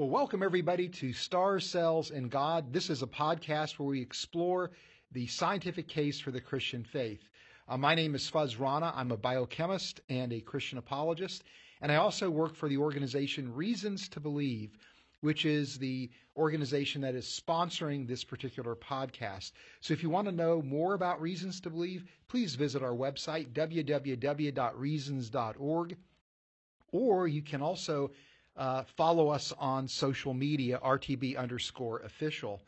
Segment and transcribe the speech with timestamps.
[0.00, 2.72] Well, welcome everybody to Stars, Cells, and God.
[2.72, 4.70] This is a podcast where we explore
[5.12, 7.28] the scientific case for the Christian faith.
[7.68, 8.94] Uh, my name is Fuzz Rana.
[8.96, 11.44] I'm a biochemist and a Christian apologist,
[11.82, 14.70] and I also work for the organization Reasons to Believe,
[15.20, 19.52] which is the organization that is sponsoring this particular podcast.
[19.80, 23.52] So if you want to know more about Reasons to Believe, please visit our website,
[23.52, 25.96] www.reasons.org,
[26.90, 28.10] or you can also
[28.56, 32.62] uh, follow us on social media, RTB underscore official.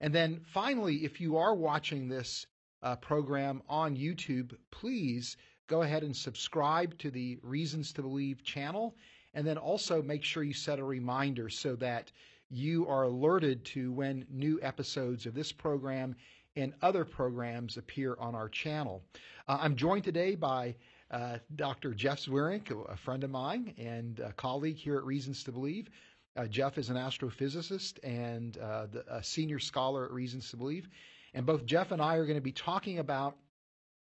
[0.00, 2.46] And then finally, if you are watching this
[2.82, 5.36] uh, program on YouTube, please
[5.66, 8.94] go ahead and subscribe to the Reasons to Believe channel.
[9.34, 12.12] And then also make sure you set a reminder so that
[12.48, 16.14] you are alerted to when new episodes of this program
[16.54, 19.02] and other programs appear on our channel.
[19.48, 20.74] Uh, I'm joined today by
[21.10, 21.94] uh, Dr.
[21.94, 25.88] Jeff Zweerink, a friend of mine and a colleague here at Reasons to Believe.
[26.36, 30.88] Uh, Jeff is an astrophysicist and uh, the, a senior scholar at Reasons to Believe.
[31.32, 33.36] And both Jeff and I are going to be talking about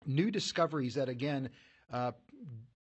[0.06, 1.50] new discoveries that, again,
[1.92, 2.12] uh,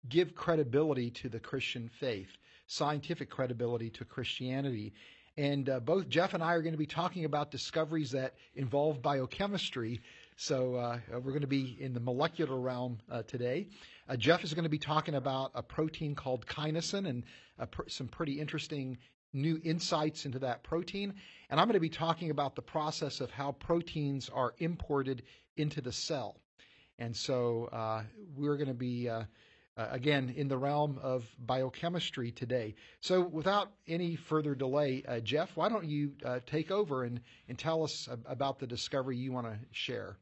[0.09, 2.29] give credibility to the Christian faith,
[2.67, 4.95] scientific credibility to Christianity.
[5.37, 9.03] And uh, both Jeff and I are going to be talking about discoveries that involve
[9.03, 10.01] biochemistry
[10.37, 13.69] so uh, we're going to be in the molecular realm uh, today.
[14.09, 17.25] Uh, Jeff is going to be talking about a protein called kinesin and
[17.71, 18.99] pr- some pretty interesting
[19.33, 21.15] new insights into that protein.
[21.51, 25.23] And I'm going to be talking about the process of how proteins are imported
[25.57, 26.37] into the cell.
[26.99, 28.03] And so uh,
[28.37, 29.09] we're going to be.
[29.09, 29.25] Uh,
[29.77, 32.77] uh, again, in the realm of biochemistry today.
[33.01, 37.59] So, without any further delay, uh, Jeff, why don't you uh, take over and, and
[37.59, 40.17] tell us about the discovery you want to share?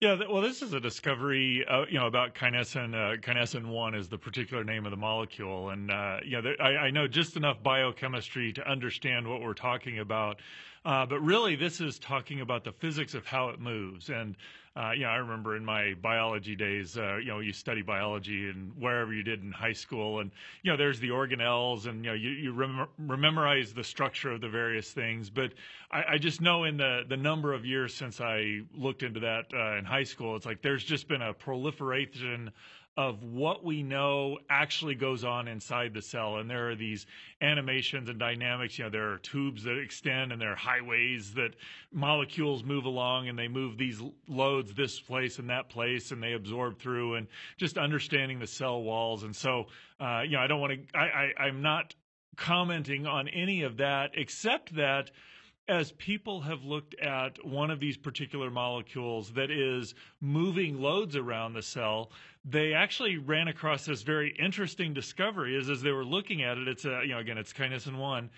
[0.00, 2.94] Yeah, well, this is a discovery, uh, you know, about kinesin.
[2.94, 6.76] Uh, kinesin one is the particular name of the molecule, and uh, know, there, I,
[6.76, 10.40] I, know just enough biochemistry to understand what we're talking about.
[10.88, 14.08] Uh, but really, this is talking about the physics of how it moves.
[14.08, 14.34] And
[14.74, 18.48] uh, you know, I remember in my biology days, uh, you know, you study biology
[18.48, 20.30] and wherever you did in high school, and
[20.62, 24.40] you know, there's the organelles, and you know, you, you rem- memorize the structure of
[24.40, 25.28] the various things.
[25.28, 25.52] But
[25.90, 29.52] I, I, just know in the the number of years since I looked into that
[29.52, 32.50] uh, in high school, it's like there's just been a proliferation
[32.98, 36.38] of what we know actually goes on inside the cell.
[36.38, 37.06] And there are these
[37.40, 38.76] animations and dynamics.
[38.76, 41.54] You know, there are tubes that extend and there are highways that
[41.92, 46.32] molecules move along and they move these loads this place and that place and they
[46.32, 49.22] absorb through and just understanding the cell walls.
[49.22, 49.66] And so,
[50.00, 51.94] uh, you know, I don't want to, I, I, I'm not
[52.34, 55.12] commenting on any of that except that
[55.68, 61.52] as people have looked at one of these particular molecules that is moving loads around
[61.52, 62.10] the cell,
[62.44, 65.56] they actually ran across this very interesting discovery.
[65.56, 68.30] Is as they were looking at it, it's a you know again it's kinesin one.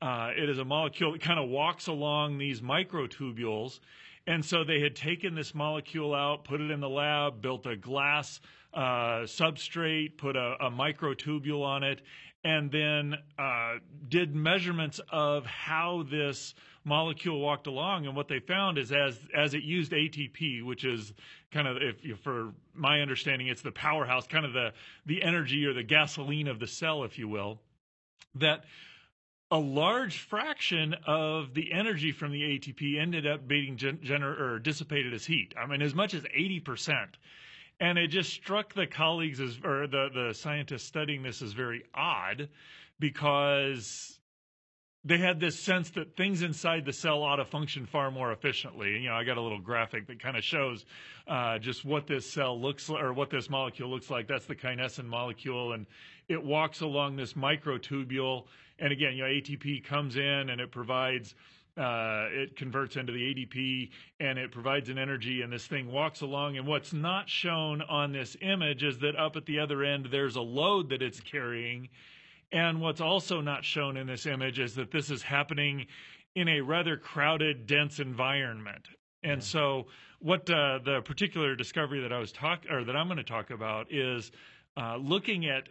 [0.00, 3.80] Uh, it is a molecule that kind of walks along these microtubules,
[4.26, 7.76] and so they had taken this molecule out, put it in the lab, built a
[7.76, 8.40] glass
[8.74, 12.02] uh, substrate, put a, a microtubule on it,
[12.46, 13.74] and then uh,
[14.08, 18.06] did measurements of how this molecule walked along.
[18.06, 21.12] And what they found is as as it used ATP, which is
[21.50, 24.72] kind of if you, for my understanding, it's the powerhouse, kind of the
[25.06, 27.60] the energy or the gasoline of the cell, if you will,
[28.36, 28.64] that
[29.50, 35.12] a large fraction of the energy from the ATP ended up being gener- or dissipated
[35.14, 35.52] as heat.
[35.60, 37.08] I mean, as much as 80%.
[37.78, 41.84] And it just struck the colleagues as, or the, the scientists studying this as very
[41.94, 42.48] odd
[42.98, 44.18] because
[45.06, 48.98] they had this sense that things inside the cell ought to function far more efficiently.
[48.98, 50.84] You know, I got a little graphic that kind of shows
[51.28, 54.26] uh, just what this cell looks like, or what this molecule looks like.
[54.26, 55.86] That's the kinesin molecule, and
[56.28, 58.46] it walks along this microtubule.
[58.80, 61.36] And again, you know, ATP comes in and it provides
[61.76, 66.22] uh, it converts into the ADP and it provides an energy, and this thing walks
[66.22, 66.56] along.
[66.56, 70.36] And what's not shown on this image is that up at the other end, there's
[70.36, 71.88] a load that it's carrying.
[72.52, 75.86] And what's also not shown in this image is that this is happening
[76.34, 78.88] in a rather crowded, dense environment.
[79.22, 79.86] And so,
[80.20, 83.50] what uh, the particular discovery that I was talk or that I'm going to talk
[83.50, 84.32] about is
[84.76, 85.68] uh, looking at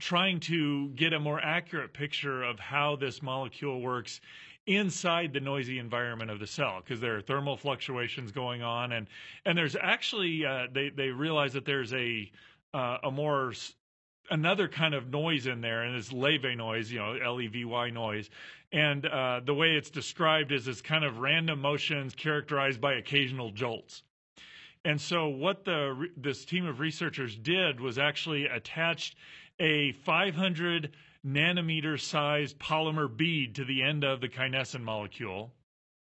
[0.00, 4.20] trying to get a more accurate picture of how this molecule works
[4.68, 9.06] inside the noisy environment of the cell because there are thermal fluctuations going on and
[9.46, 12.30] and there's actually uh, they they realize that there's a
[12.74, 13.52] uh, a more
[14.30, 18.28] another kind of noise in there and it's levy noise you know l-e-v-y noise.
[18.70, 23.50] And uh, the way it's described is this kind of random motions characterized by occasional
[23.50, 24.02] jolts.
[24.84, 29.16] And so what the this team of researchers did was actually attached
[29.58, 30.90] a 500
[31.26, 35.52] nanometer sized polymer bead to the end of the kinesin molecule.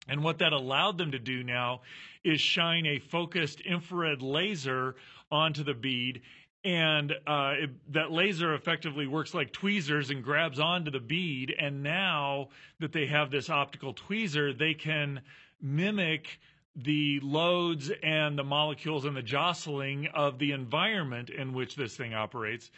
[0.07, 1.81] And what that allowed them to do now
[2.23, 4.95] is shine a focused infrared laser
[5.31, 6.21] onto the bead.
[6.65, 11.53] And uh, it, that laser effectively works like tweezers and grabs onto the bead.
[11.57, 15.21] And now that they have this optical tweezer, they can
[15.61, 16.39] mimic
[16.75, 22.13] the loads and the molecules and the jostling of the environment in which this thing
[22.13, 22.71] operates,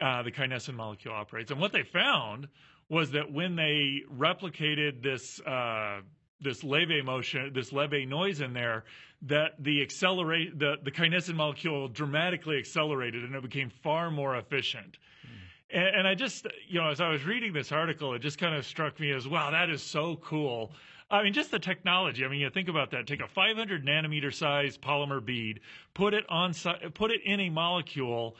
[0.00, 1.50] uh, the kinesin molecule operates.
[1.50, 2.48] And what they found
[2.88, 6.00] was that when they replicated this uh,
[6.40, 8.84] this levy motion, this levy noise in there,
[9.22, 14.98] that the accelerate the the kinesin molecule dramatically accelerated and it became far more efficient.
[15.26, 15.78] Mm.
[15.78, 18.54] And, and I just, you know, as I was reading this article, it just kind
[18.54, 20.72] of struck me as, wow, that is so cool.
[21.10, 22.24] I mean, just the technology.
[22.24, 23.06] I mean, you think about that.
[23.06, 25.60] Take a 500 nanometer size polymer bead,
[25.94, 26.52] put it on,
[26.94, 28.36] put it in a molecule,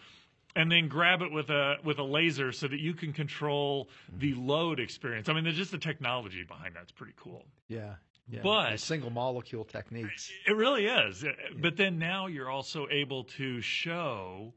[0.54, 4.18] and then grab it with a with a laser so that you can control mm-hmm.
[4.18, 5.28] the load experience.
[5.28, 7.44] I mean, there's just the technology behind that's pretty cool.
[7.68, 7.94] Yeah.
[8.30, 10.30] Yeah, but single molecule techniques.
[10.46, 11.22] It really is.
[11.22, 11.30] Yeah.
[11.62, 14.52] But then now you're also able to show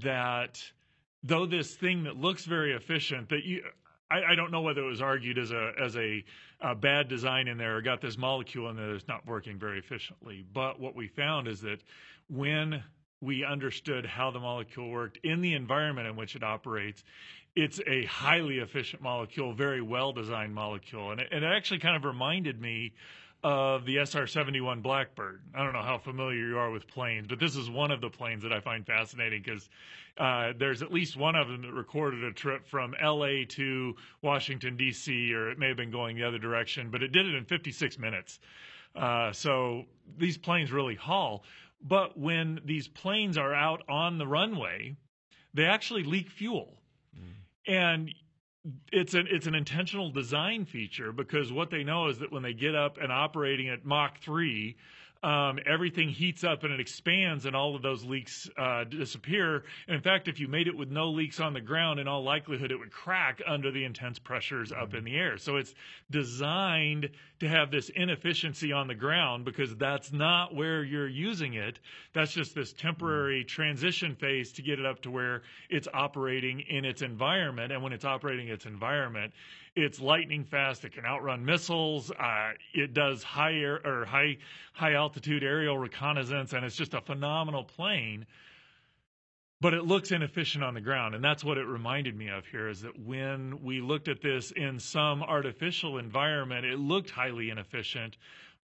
[0.00, 0.60] that
[1.22, 3.62] though this thing that looks very efficient, that you
[4.10, 6.24] I, I, don't know whether it was argued as a as a,
[6.60, 9.78] a, bad design in there or got this molecule in there that's not working very
[9.78, 10.44] efficiently.
[10.52, 11.80] But what we found is that
[12.28, 12.82] when
[13.20, 17.02] we understood how the molecule worked in the environment in which it operates,
[17.54, 21.96] it's a highly efficient molecule, very well designed molecule, and it, and it actually kind
[21.96, 22.92] of reminded me
[23.42, 25.40] of the SR-71 Blackbird.
[25.54, 28.10] I don't know how familiar you are with planes, but this is one of the
[28.10, 29.68] planes that I find fascinating because
[30.18, 34.76] uh, there's at least one of them that recorded a trip from LA to Washington,
[34.76, 37.44] D.C., or it may have been going the other direction, but it did it in
[37.44, 38.40] 56 minutes.
[38.94, 39.84] Uh, so
[40.18, 41.44] these planes really haul.
[41.82, 44.96] But when these planes are out on the runway,
[45.54, 46.80] they actually leak fuel.
[47.14, 47.72] Mm.
[47.72, 48.14] And
[48.92, 52.52] it's an it's an intentional design feature because what they know is that when they
[52.52, 54.76] get up and operating at Mach three,
[55.26, 59.64] um, everything heats up and it expands, and all of those leaks uh, disappear.
[59.88, 62.22] And in fact, if you made it with no leaks on the ground, in all
[62.22, 65.36] likelihood, it would crack under the intense pressures up in the air.
[65.36, 65.74] So it's
[66.12, 71.80] designed to have this inefficiency on the ground because that's not where you're using it.
[72.12, 76.84] That's just this temporary transition phase to get it up to where it's operating in
[76.84, 77.72] its environment.
[77.72, 79.32] And when it's operating its environment,
[79.76, 80.84] it's lightning fast.
[80.84, 82.10] It can outrun missiles.
[82.10, 84.38] Uh, it does high air or high
[84.72, 88.26] high altitude aerial reconnaissance, and it's just a phenomenal plane.
[89.60, 92.68] But it looks inefficient on the ground, and that's what it reminded me of here.
[92.68, 98.16] Is that when we looked at this in some artificial environment, it looked highly inefficient,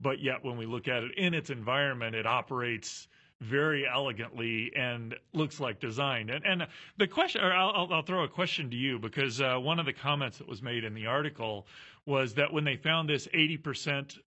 [0.01, 3.09] but yet when we look at it in its environment, it operates
[3.41, 6.31] very elegantly and looks like designed.
[6.31, 6.67] And, and
[6.99, 9.93] the question, or I'll, I'll, throw a question to you because uh, one of the
[9.93, 11.67] comments that was made in the article
[12.05, 14.19] was that when they found this 80%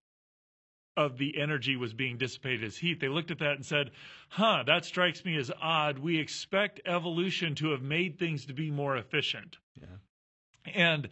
[0.96, 3.90] of the energy was being dissipated as heat, they looked at that and said,
[4.28, 5.98] huh, that strikes me as odd.
[5.98, 9.58] We expect evolution to have made things to be more efficient.
[9.80, 9.86] Yeah.
[10.74, 11.08] And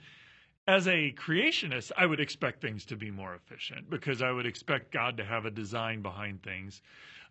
[0.67, 4.93] as a creationist, I would expect things to be more efficient because I would expect
[4.93, 6.81] God to have a design behind things.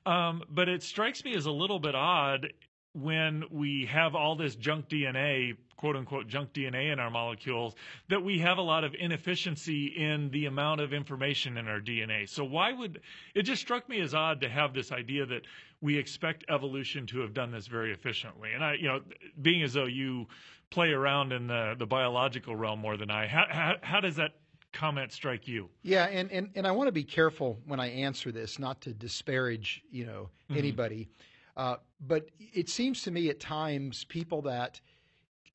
[0.06, 2.54] Um, but it strikes me as a little bit odd
[2.94, 7.74] when we have all this junk DNA, quote unquote, junk DNA in our molecules,
[8.10, 12.28] that we have a lot of inefficiency in the amount of information in our DNA.
[12.28, 13.00] So, why would
[13.34, 15.44] it just struck me as odd to have this idea that
[15.80, 18.52] we expect evolution to have done this very efficiently?
[18.54, 19.02] And I, you know,
[19.42, 20.28] being as though you
[20.70, 24.32] play around in the, the biological realm more than I, how, how, how does that
[24.74, 25.70] comment strike you?
[25.84, 28.94] Yeah, and, and, and I want to be careful when I answer this, not to
[28.94, 30.58] disparage, you know, mm-hmm.
[30.58, 31.10] anybody.
[31.58, 34.80] Uh, but it seems to me at times people that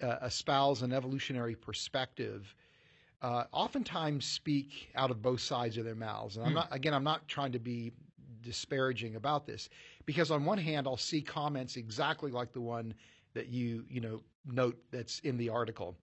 [0.03, 2.55] uh, espouse an evolutionary perspective
[3.23, 6.37] uh, oftentimes speak out of both sides of their mouths.
[6.37, 6.57] And I'm mm.
[6.57, 7.93] not, again, I'm not trying to be
[8.43, 9.69] disparaging about this
[10.05, 12.95] because on one hand, I'll see comments exactly like the one
[13.35, 15.97] that you, you know, note that's in the article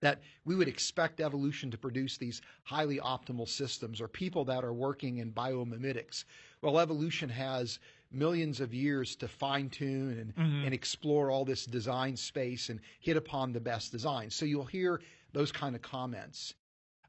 [0.00, 4.72] that we would expect evolution to produce these highly optimal systems or people that are
[4.72, 6.24] working in biomimetics.
[6.60, 7.78] Well, evolution has
[8.10, 10.64] millions of years to fine tune and, mm-hmm.
[10.64, 14.30] and explore all this design space and hit upon the best design.
[14.30, 15.00] So you'll hear
[15.32, 16.54] those kind of comments.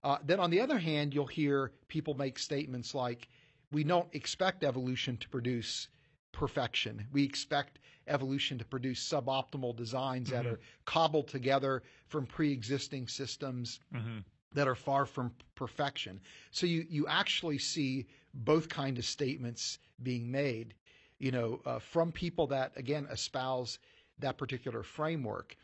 [0.04, 3.28] Uh, then on the other hand, you'll hear people make statements like,
[3.72, 5.88] we don't expect evolution to produce
[6.32, 7.08] perfection.
[7.12, 10.44] We expect evolution to produce suboptimal designs mm-hmm.
[10.44, 14.20] that are cobbled together from pre-existing systems mm-hmm.
[14.54, 16.20] that are far from perfection.
[16.52, 20.74] So you you actually see both kind of statements being made,
[21.20, 23.80] you know, uh, from people that again espouse
[24.20, 25.56] that particular framework.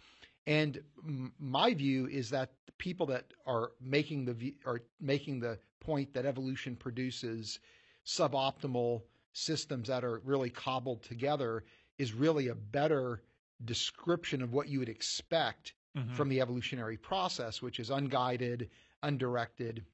[0.47, 6.13] And m- my view is that people that are making the are making the point
[6.13, 7.59] that evolution produces
[8.05, 9.01] suboptimal
[9.33, 11.63] systems that are really cobbled together
[11.99, 13.21] is really a better
[13.65, 16.13] description of what you would expect mm-hmm.
[16.13, 18.69] from the evolutionary process, which is unguided,
[19.03, 19.85] undirected,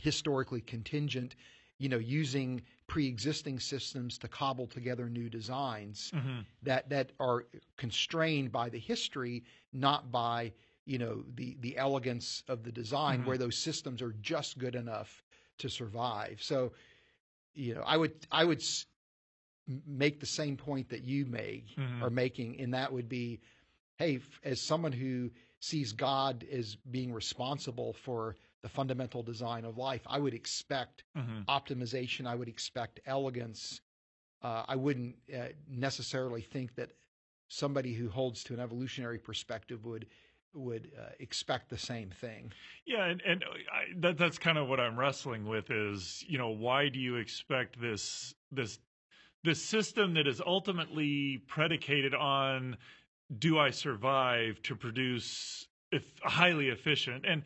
[0.00, 1.36] historically contingent,
[1.78, 6.40] you know, using pre-existing systems to cobble together new designs mm-hmm.
[6.62, 7.44] that that are
[7.76, 10.52] constrained by the history, not by
[10.86, 13.28] you know the the elegance of the design, mm-hmm.
[13.28, 15.22] where those systems are just good enough
[15.58, 16.38] to survive.
[16.40, 16.72] So,
[17.54, 18.62] you know, I would I would
[19.86, 22.02] make the same point that you make mm-hmm.
[22.02, 23.40] are making, and that would be,
[23.96, 30.02] hey, as someone who sees God as being responsible for the fundamental design of life.
[30.06, 31.42] I would expect mm-hmm.
[31.48, 32.26] optimization.
[32.26, 33.80] I would expect elegance.
[34.42, 36.90] Uh, I wouldn't uh, necessarily think that
[37.48, 40.06] somebody who holds to an evolutionary perspective would
[40.54, 42.50] would uh, expect the same thing.
[42.86, 46.48] Yeah, and, and I, that, that's kind of what I'm wrestling with is you know
[46.48, 48.78] why do you expect this this
[49.44, 52.76] this system that is ultimately predicated on
[53.38, 57.42] do I survive to produce if, highly efficient and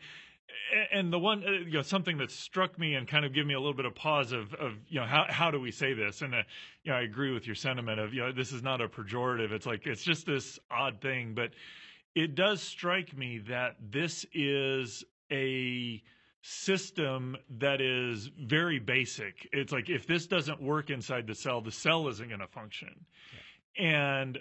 [0.91, 3.59] and the one, you know, something that struck me and kind of gave me a
[3.59, 6.21] little bit of pause of, of you know, how how do we say this?
[6.21, 6.43] And uh,
[6.83, 9.51] you know, I agree with your sentiment of, you know, this is not a pejorative.
[9.51, 11.51] It's like it's just this odd thing, but
[12.15, 16.01] it does strike me that this is a
[16.43, 19.47] system that is very basic.
[19.53, 23.05] It's like if this doesn't work inside the cell, the cell isn't going to function.
[23.79, 23.85] Yeah.
[23.85, 24.39] And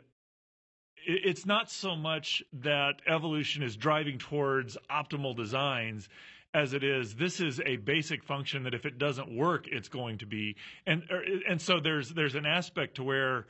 [1.06, 6.09] it's not so much that evolution is driving towards optimal designs
[6.54, 10.18] as it is this is a basic function that if it doesn't work it's going
[10.18, 10.54] to be
[10.87, 13.47] and er, and so there's there's an aspect to where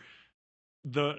[0.84, 1.16] the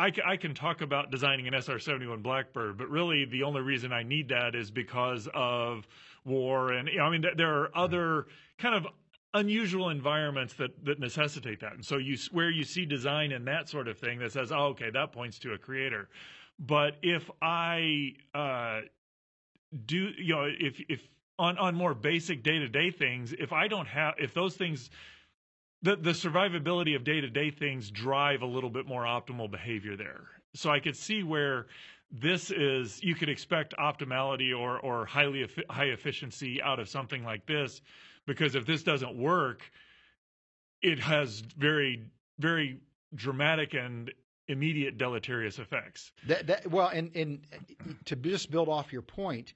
[0.00, 4.02] I, I can talk about designing an SR-71 Blackbird, but really the only reason I
[4.02, 5.86] need that is because of
[6.24, 8.26] war and you know, I mean there are other
[8.58, 8.86] kind of
[9.34, 11.74] unusual environments that that necessitate that.
[11.74, 14.68] And so you where you see design and that sort of thing that says, "Oh,
[14.68, 16.08] okay, that points to a creator."
[16.58, 18.80] But if I uh,
[19.86, 21.06] do, you know, if if
[21.38, 24.90] on on more basic day to day things, if I don't have, if those things
[25.82, 29.96] the, the survivability of day to day things drive a little bit more optimal behavior
[29.96, 30.26] there.
[30.54, 31.66] So I could see where
[32.10, 37.46] this is you could expect optimality or or highly high efficiency out of something like
[37.46, 37.80] this
[38.26, 39.62] because if this doesn't work,
[40.82, 42.04] it has very,
[42.38, 42.80] very
[43.14, 44.12] dramatic and
[44.48, 46.12] immediate deleterious effects.
[46.26, 47.40] That, that, well, and, and
[48.06, 49.54] to just build off your point,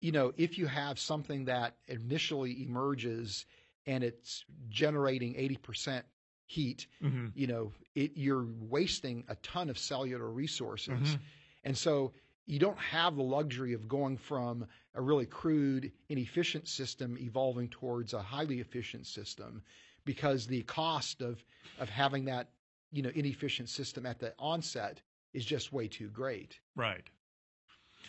[0.00, 3.46] you know, if you have something that initially emerges
[3.86, 6.02] and it's generating 80%
[6.46, 7.26] heat, mm-hmm.
[7.34, 10.92] you know, it, you're wasting a ton of cellular resources.
[10.92, 11.22] Mm-hmm.
[11.64, 12.12] And so
[12.46, 18.14] you don't have the luxury of going from a really crude, inefficient system evolving towards
[18.14, 19.62] a highly efficient system
[20.04, 21.42] because the cost of,
[21.78, 22.48] of having that
[22.92, 25.00] you know inefficient system at the onset
[25.32, 26.58] is just way too great.
[26.76, 27.04] Right.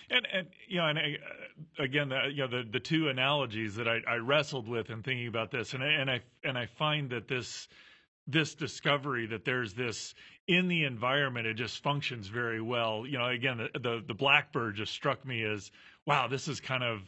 [0.10, 3.88] And and you know, and uh, again, the, you know, the the two analogies that
[3.88, 7.10] I, I wrestled with in thinking about this, and I, and I and I find
[7.12, 7.68] that this
[8.28, 10.16] this discovery that there's this
[10.48, 13.06] in the environment it just functions very well.
[13.06, 15.72] You know again the, the, the blackbird just struck me as
[16.06, 17.02] wow this is kind of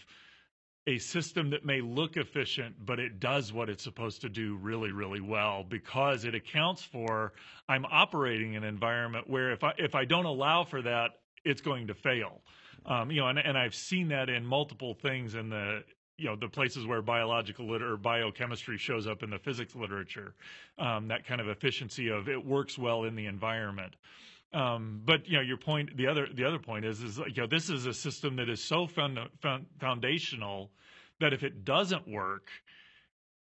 [0.87, 4.91] a system that may look efficient but it does what it's supposed to do really
[4.91, 7.33] really well because it accounts for
[7.67, 11.11] i'm operating in an environment where if i if i don't allow for that
[11.43, 12.41] it's going to fail
[12.85, 15.83] um, you know and, and i've seen that in multiple things in the
[16.17, 20.33] you know the places where biological or biochemistry shows up in the physics literature,
[20.77, 23.95] um, that kind of efficiency of it works well in the environment.
[24.53, 25.97] Um, but you know your point.
[25.97, 28.63] The other the other point is is you know this is a system that is
[28.63, 30.71] so foundational
[31.19, 32.47] that if it doesn't work,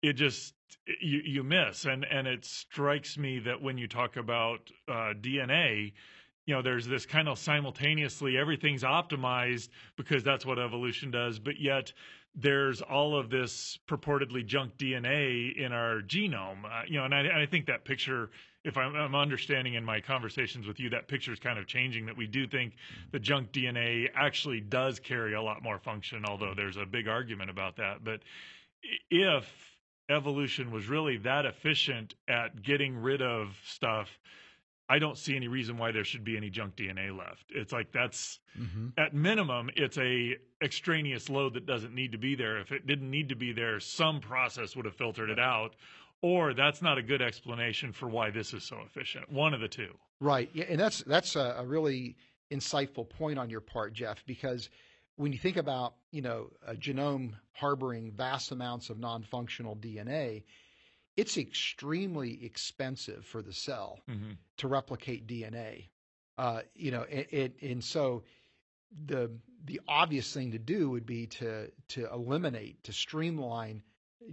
[0.02, 0.54] it just
[1.02, 1.84] you you miss.
[1.84, 5.92] And and it strikes me that when you talk about uh, DNA,
[6.46, 11.58] you know, there's this kind of simultaneously everything's optimized because that's what evolution does, but
[11.58, 11.92] yet
[12.34, 16.64] there's all of this purportedly junk DNA in our genome.
[16.64, 18.30] Uh, you know, and I, and I, think that picture,
[18.64, 22.06] if I'm, I'm, understanding in my conversations with you, that picture is kind of changing.
[22.06, 22.74] That we do think
[23.12, 27.50] the junk DNA actually does carry a lot more function, although there's a big argument
[27.50, 28.02] about that.
[28.02, 28.20] But
[29.10, 29.46] if
[30.10, 34.08] evolution was really that efficient at getting rid of stuff
[34.88, 37.46] I don't see any reason why there should be any junk DNA left.
[37.50, 38.88] It's like that's mm-hmm.
[38.98, 42.58] at minimum, it's a extraneous load that doesn't need to be there.
[42.58, 45.74] If it didn't need to be there, some process would have filtered it out,
[46.20, 49.30] or that's not a good explanation for why this is so efficient.
[49.30, 49.94] One of the two.
[50.20, 50.50] Right.
[50.52, 52.16] Yeah, and that's that's a, a really
[52.50, 54.68] insightful point on your part, Jeff, because
[55.16, 60.44] when you think about you know a genome harboring vast amounts of non-functional DNA,
[61.16, 64.32] it's extremely expensive for the cell mm-hmm.
[64.58, 65.88] to replicate DNA.
[66.36, 68.24] Uh, you know, it, it, and so
[69.06, 69.30] the
[69.64, 73.82] the obvious thing to do would be to to eliminate to streamline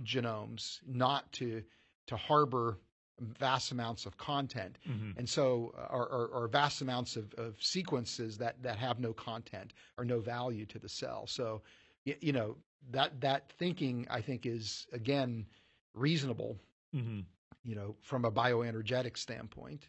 [0.04, 1.64] genomes, not to
[2.08, 2.78] to harbor
[3.20, 5.18] vast amounts of content, mm-hmm.
[5.18, 9.74] and so or, or, or, vast amounts of, of sequences that that have no content
[9.98, 11.28] or no value to the cell.
[11.28, 11.62] So,
[12.04, 12.58] you, you know
[12.90, 15.46] that that thinking I think is again
[15.94, 16.58] reasonable.
[16.96, 17.20] Mm-hmm.
[17.64, 19.88] You know, from a bioenergetic standpoint.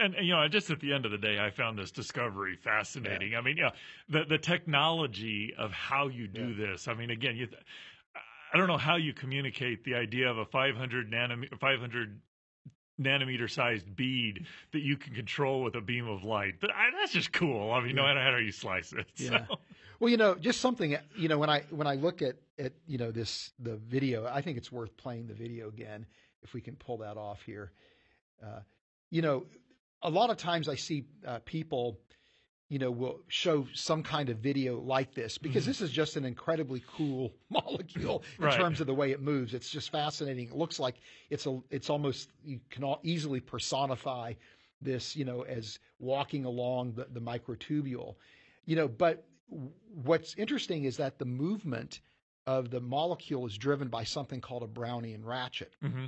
[0.00, 3.32] And, you know, just at the end of the day, I found this discovery fascinating.
[3.32, 3.38] Yeah.
[3.38, 3.70] I mean, yeah,
[4.08, 6.70] the the technology of how you do yeah.
[6.70, 6.86] this.
[6.86, 7.48] I mean, again, you.
[8.52, 12.20] I don't know how you communicate the idea of a 500 nanometer, 500
[13.00, 16.54] nanometer sized bead that you can control with a beam of light.
[16.60, 17.72] But I, that's just cool.
[17.72, 17.96] I mean, yeah.
[17.96, 19.06] no matter how you slice it.
[19.14, 19.38] So.
[20.00, 20.96] Well, you know, just something.
[21.16, 24.40] You know, when I when I look at at you know this the video, I
[24.40, 26.06] think it's worth playing the video again
[26.42, 27.72] if we can pull that off here.
[28.42, 28.60] Uh,
[29.10, 29.46] you know,
[30.02, 31.98] a lot of times I see uh, people
[32.68, 35.70] you know, will show some kind of video like this because mm-hmm.
[35.70, 38.58] this is just an incredibly cool molecule in right.
[38.58, 39.54] terms of the way it moves.
[39.54, 40.48] It's just fascinating.
[40.48, 40.96] It looks like
[41.30, 44.34] it's a, it's almost you can easily personify
[44.82, 48.16] this, you know, as walking along the, the microtubule,
[48.66, 48.86] you know.
[48.86, 52.00] But what's interesting is that the movement
[52.46, 55.74] of the molecule is driven by something called a Brownian ratchet.
[55.84, 56.06] Mm-hmm.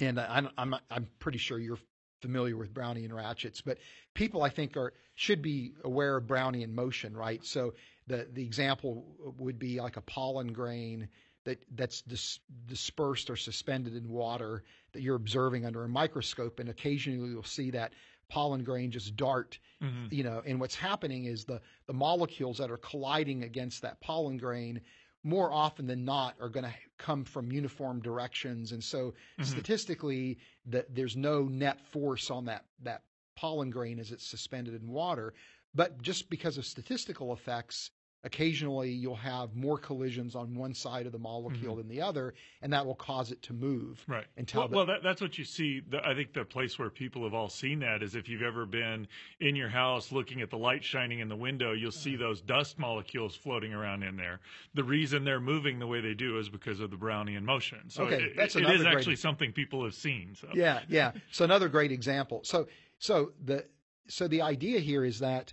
[0.00, 1.78] And I'm, I'm, I'm pretty sure you're
[2.20, 3.78] familiar with Brownian ratchets, but
[4.14, 7.44] people I think are should be aware of Brownian motion, right?
[7.44, 7.74] So
[8.06, 9.04] the the example
[9.38, 11.08] would be like a pollen grain
[11.44, 16.68] that that's dis, dispersed or suspended in water that you're observing under a microscope, and
[16.68, 17.92] occasionally you'll see that
[18.30, 20.06] pollen grain just dart, mm-hmm.
[20.10, 20.42] you know.
[20.46, 24.80] And what's happening is the the molecules that are colliding against that pollen grain
[25.22, 29.42] more often than not are going to come from uniform directions and so mm-hmm.
[29.42, 33.02] statistically that there's no net force on that that
[33.36, 35.34] pollen grain as it's suspended in water
[35.74, 37.90] but just because of statistical effects
[38.24, 41.88] occasionally you'll have more collisions on one side of the molecule mm-hmm.
[41.88, 44.02] than the other, and that will cause it to move.
[44.06, 44.26] Right.
[44.36, 45.80] Until well, the, well that, that's what you see.
[45.88, 48.66] The, I think the place where people have all seen that is if you've ever
[48.66, 49.08] been
[49.40, 52.78] in your house looking at the light shining in the window, you'll see those dust
[52.78, 54.40] molecules floating around in there.
[54.74, 57.88] The reason they're moving the way they do is because of the Brownian motion.
[57.88, 60.34] So okay, it, that's it is great, actually something people have seen.
[60.38, 60.48] So.
[60.54, 61.12] Yeah, yeah.
[61.30, 62.40] So another great example.
[62.44, 63.64] So so the
[64.08, 65.52] so the idea here is that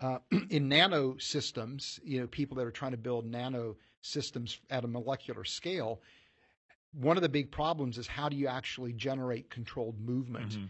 [0.00, 0.18] uh,
[0.50, 4.88] in nano systems, you know, people that are trying to build nano systems at a
[4.88, 6.00] molecular scale,
[6.92, 10.52] one of the big problems is how do you actually generate controlled movement?
[10.52, 10.64] Mm-hmm.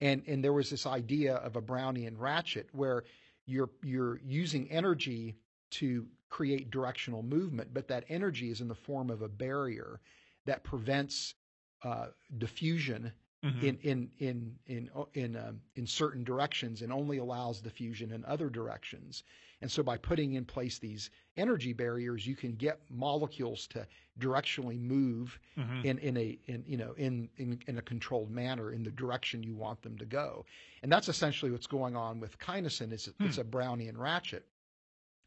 [0.00, 3.04] And and there was this idea of a Brownian ratchet where
[3.46, 5.36] you're you're using energy
[5.70, 10.00] to create directional movement, but that energy is in the form of a barrier
[10.46, 11.34] that prevents
[11.82, 12.06] uh,
[12.38, 13.12] diffusion
[13.44, 13.64] mm-hmm.
[13.64, 18.48] in in in in in um, in certain directions and only allows diffusion in other
[18.48, 19.22] directions.
[19.60, 23.86] And so by putting in place these energy barriers, you can get molecules to
[24.18, 25.86] directionally move mm-hmm.
[25.86, 29.42] in, in a in you know in, in in a controlled manner in the direction
[29.42, 30.44] you want them to go.
[30.82, 32.92] And that's essentially what's going on with kinesin.
[32.92, 33.26] Is hmm.
[33.26, 34.46] it's a Brownian ratchet,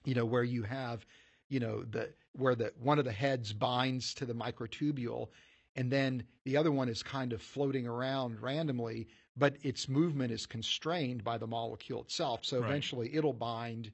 [0.06, 1.06] you know, where you have
[1.50, 5.30] you know the where the one of the heads binds to the microtubule
[5.78, 10.48] and then the other one is kind of floating around randomly, but its movement is
[10.48, 12.44] constrained by the molecule itself.
[12.44, 12.68] So right.
[12.68, 13.92] eventually it'll bind,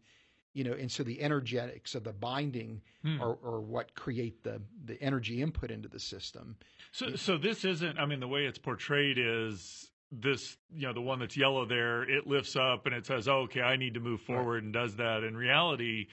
[0.54, 3.22] you know, and so the energetics of the binding hmm.
[3.22, 6.56] are, are, what create the, the energy input into the system.
[6.94, 11.02] So, so this isn't, I mean, the way it's portrayed is this, you know, the
[11.02, 14.00] one that's yellow there, it lifts up and it says, oh, okay, I need to
[14.00, 14.64] move forward right.
[14.64, 15.26] and does that.
[15.26, 16.08] In reality,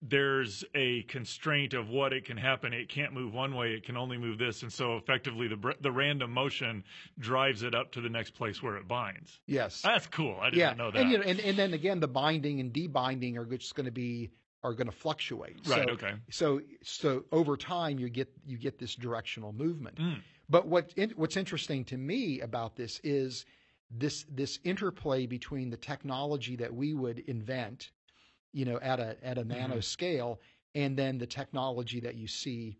[0.00, 2.72] there's a constraint of what it can happen.
[2.72, 5.90] It can't move one way; it can only move this, and so effectively, the the
[5.90, 6.84] random motion
[7.18, 9.40] drives it up to the next place where it binds.
[9.46, 10.38] Yes, that's cool.
[10.40, 10.74] I didn't yeah.
[10.74, 11.00] know that.
[11.00, 13.92] And, you know, and and then again, the binding and debinding are just going to
[13.92, 14.30] be
[14.62, 15.56] are going to fluctuate.
[15.66, 15.86] Right.
[15.86, 16.12] So, okay.
[16.30, 19.98] So so over time, you get you get this directional movement.
[19.98, 20.20] Mm.
[20.48, 23.44] But what what's interesting to me about this is
[23.90, 27.90] this this interplay between the technology that we would invent
[28.52, 29.80] you know, at a at a nano mm-hmm.
[29.80, 30.40] scale,
[30.74, 32.78] and then the technology that you see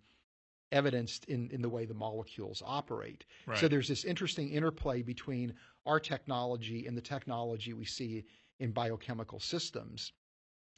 [0.71, 3.25] evidenced in, in the way the molecules operate.
[3.47, 3.59] Right.
[3.59, 5.55] So there's this interesting interplay between
[5.87, 8.25] our technology and the technology we see
[8.59, 10.13] in biochemical systems.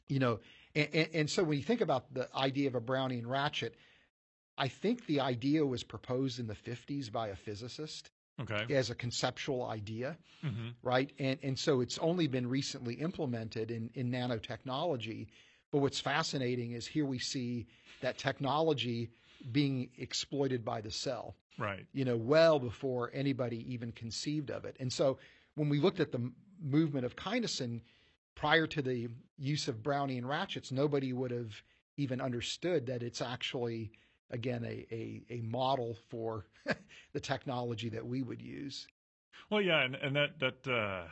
[0.07, 0.39] You know,
[0.75, 3.75] and, and, and so when you think about the idea of a Brownian ratchet,
[4.57, 8.73] I think the idea was proposed in the 50s by a physicist Okay.
[8.73, 11.11] as a conceptual idea, hmm right?
[11.19, 15.27] And and so it's only been recently implemented in in nanotechnology.
[15.71, 17.67] But what's fascinating is here we see
[18.01, 19.09] that technology
[19.51, 21.85] being exploited by the cell, Right.
[21.93, 24.75] you know, well before anybody even conceived of it.
[24.79, 25.17] And so
[25.55, 27.81] when we looked at the movement of kinesin
[28.35, 31.51] prior to the use of Brownian ratchets, nobody would have
[31.97, 33.91] even understood that it's actually
[34.31, 36.45] again a a, a model for
[37.13, 38.87] the technology that we would use.
[39.49, 41.07] Well, yeah, and, and that that uh,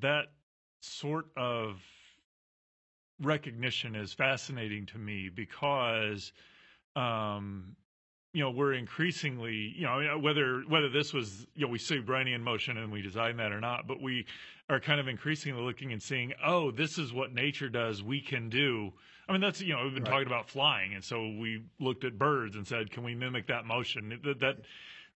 [0.00, 0.26] that
[0.80, 1.80] sort of
[3.20, 6.32] recognition is fascinating to me because,
[6.96, 7.76] um,
[8.32, 12.40] you know, we're increasingly, you know, whether whether this was, you know, we see Brownian
[12.40, 14.26] motion and we design that or not, but we
[14.68, 18.02] are kind of increasingly looking and seeing, oh, this is what nature does.
[18.02, 18.92] We can do.
[19.32, 20.10] I mean, that's you know, we've been Right.
[20.10, 23.64] talking about flying, and so we looked at birds and said, can we mimic that
[23.64, 24.20] motion?
[24.24, 24.58] That, that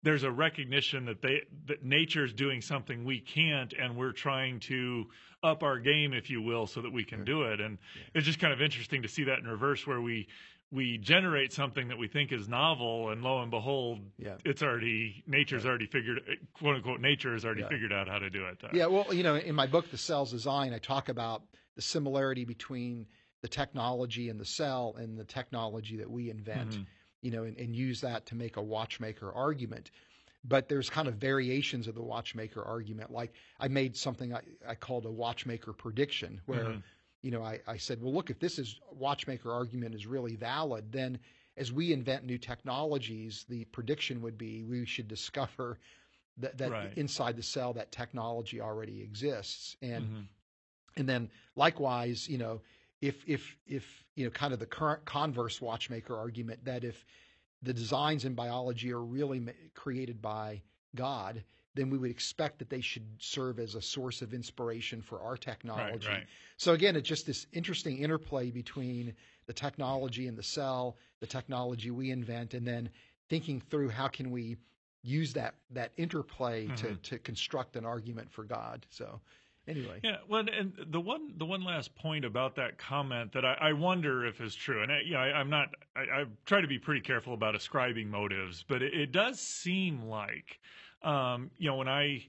[0.04, 5.10] there's a recognition that they that nature's doing something we can't, and we're trying to
[5.41, 7.60] up our game, if you will, so that we can do it.
[7.60, 7.80] And
[8.13, 10.28] it's just kind of interesting to see that in reverse, where we
[10.71, 14.38] we generate something that we think is novel, and lo and behold, Yeah.
[14.45, 16.19] it's already nature's already figured
[16.54, 17.69] quote unquote nature has already Yeah.
[17.69, 18.60] figured out how to do it.
[18.73, 21.41] Yeah, well, you know, in my book, The Cell's Design, I talk about
[21.76, 23.08] the similarity between
[23.44, 26.86] the technology in the cell and the technology that we invent, Mhm.
[27.22, 29.92] you know, and, and use that to make a watchmaker argument.
[30.46, 33.12] But there's kind of variations of the watchmaker argument.
[33.12, 36.84] Like I made something I, I called a watchmaker prediction, where, Mhm.
[37.22, 40.94] you know, I, I said, well, look, if this is watchmaker argument is really valid,
[40.94, 41.20] then
[41.58, 45.80] as we invent new technologies, the prediction would be we should discover
[46.38, 46.98] that, that Right.
[46.98, 49.76] inside the cell that technology already exists.
[49.82, 50.28] And Mhm.
[50.96, 52.62] and then likewise, you know,
[53.04, 57.06] if if if you know, kind of the current converse watchmaker argument that if
[57.62, 59.42] the designs in biology are really
[59.74, 60.62] created by
[60.96, 61.44] God,
[61.76, 65.36] then we would expect that they should serve as a source of inspiration for our
[65.36, 66.08] technology.
[66.08, 66.28] right.
[66.58, 69.13] So again, it's just this interesting interplay between
[69.48, 72.89] the technology in the cell, the technology we invent, and then
[73.28, 74.56] thinking through how can we
[75.02, 77.02] use that that interplay to Mhm.
[77.02, 78.86] to construct an argument for God.
[78.89, 79.20] So
[79.67, 79.99] anyway.
[80.04, 83.73] Yeah, well, and the one the one last point about that comment that I, I
[83.73, 85.69] wonder if is true, and I, you know, I, I'm not.
[85.95, 90.04] I, I try to be pretty careful about ascribing motives, but it, it does seem
[90.04, 90.60] like,
[91.04, 92.26] um, you know, when I,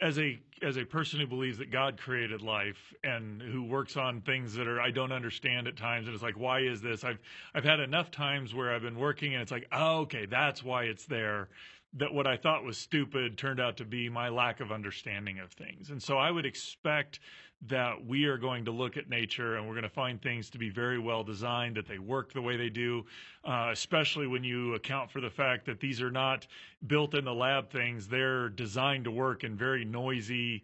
[0.00, 4.20] as a as a person who believes that God created life and who works on
[4.22, 7.04] things that are I don't understand at times, and it's like, why is this?
[7.04, 7.18] I've
[7.54, 10.84] I've had enough times where I've been working, and it's like, oh, okay, that's why
[10.84, 11.48] it's there
[11.96, 15.52] that what I thought was stupid turned out to be my lack of understanding of
[15.52, 15.90] things.
[15.90, 17.20] And so I would expect
[17.68, 20.58] that we are going to look at nature and we're going to find things to
[20.58, 23.06] be very well designed, that they work the way they do,
[23.44, 26.46] uh, especially when you account for the fact that these are not
[26.86, 28.08] built in the lab things.
[28.08, 30.62] They're designed to work in very noisy,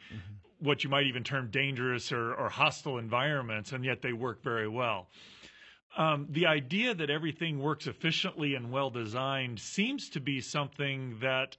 [0.58, 4.68] what you might even term dangerous or, or hostile environments, and yet they work very
[4.68, 5.08] well
[5.96, 11.56] um, the idea that everything works efficiently and well designed seems to be something that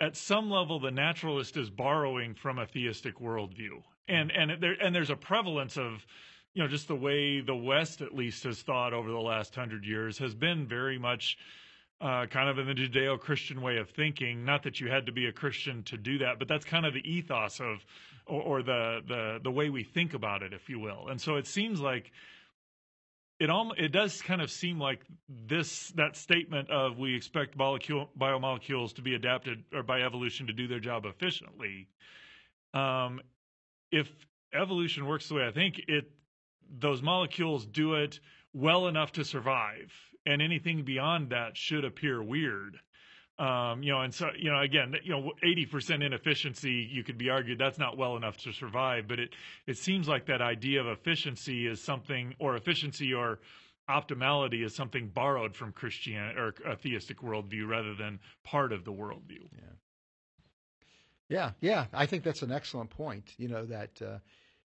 [0.00, 3.82] at some level the naturalist is borrowing from a theistic worldview.
[4.08, 6.06] And and there and there's a prevalence of
[6.54, 9.84] you know just the way the west at least has thought over the last hundred
[9.84, 11.36] years has been very much
[12.00, 14.42] uh, kind of in the judeo-christian way of thinking.
[14.42, 16.94] Not that you had to be a christian to do that but that's kind of
[16.94, 17.84] the ethos of
[18.26, 21.08] or, or the the the way we think about it if you will.
[21.08, 22.10] And so it seems like
[23.40, 28.10] it all it does kind of seem like this that statement of we expect molecule
[28.18, 31.88] biomolecules to be adapted or by evolution to do their job efficiently.
[32.74, 33.20] Um,
[33.90, 34.08] if
[34.52, 36.10] evolution works the way I think it,
[36.78, 38.20] those molecules do it
[38.52, 39.90] well enough to survive,
[40.26, 42.78] and anything beyond that should appear weird.
[43.40, 47.16] Um, you know, and so you know, again, you know, eighty percent inefficiency, you could
[47.16, 49.08] be argued that's not well enough to survive.
[49.08, 49.30] But it
[49.66, 53.38] it seems like that idea of efficiency is something, or efficiency or
[53.88, 58.92] optimality is something borrowed from Christian or a theistic worldview rather than part of the
[58.92, 59.48] worldview.
[59.56, 59.72] Yeah,
[61.30, 63.32] yeah, yeah, I think that's an excellent point.
[63.38, 64.18] You know that, uh,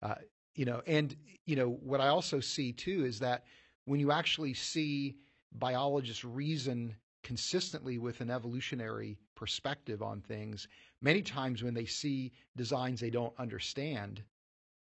[0.05, 0.15] uh,
[0.55, 1.13] you know, and
[1.45, 3.43] you know what I also see too is that
[3.83, 5.17] when you actually see
[5.51, 10.67] biologists reason consistently with an evolutionary perspective on things,
[11.01, 14.21] many times when they see designs they don't understand,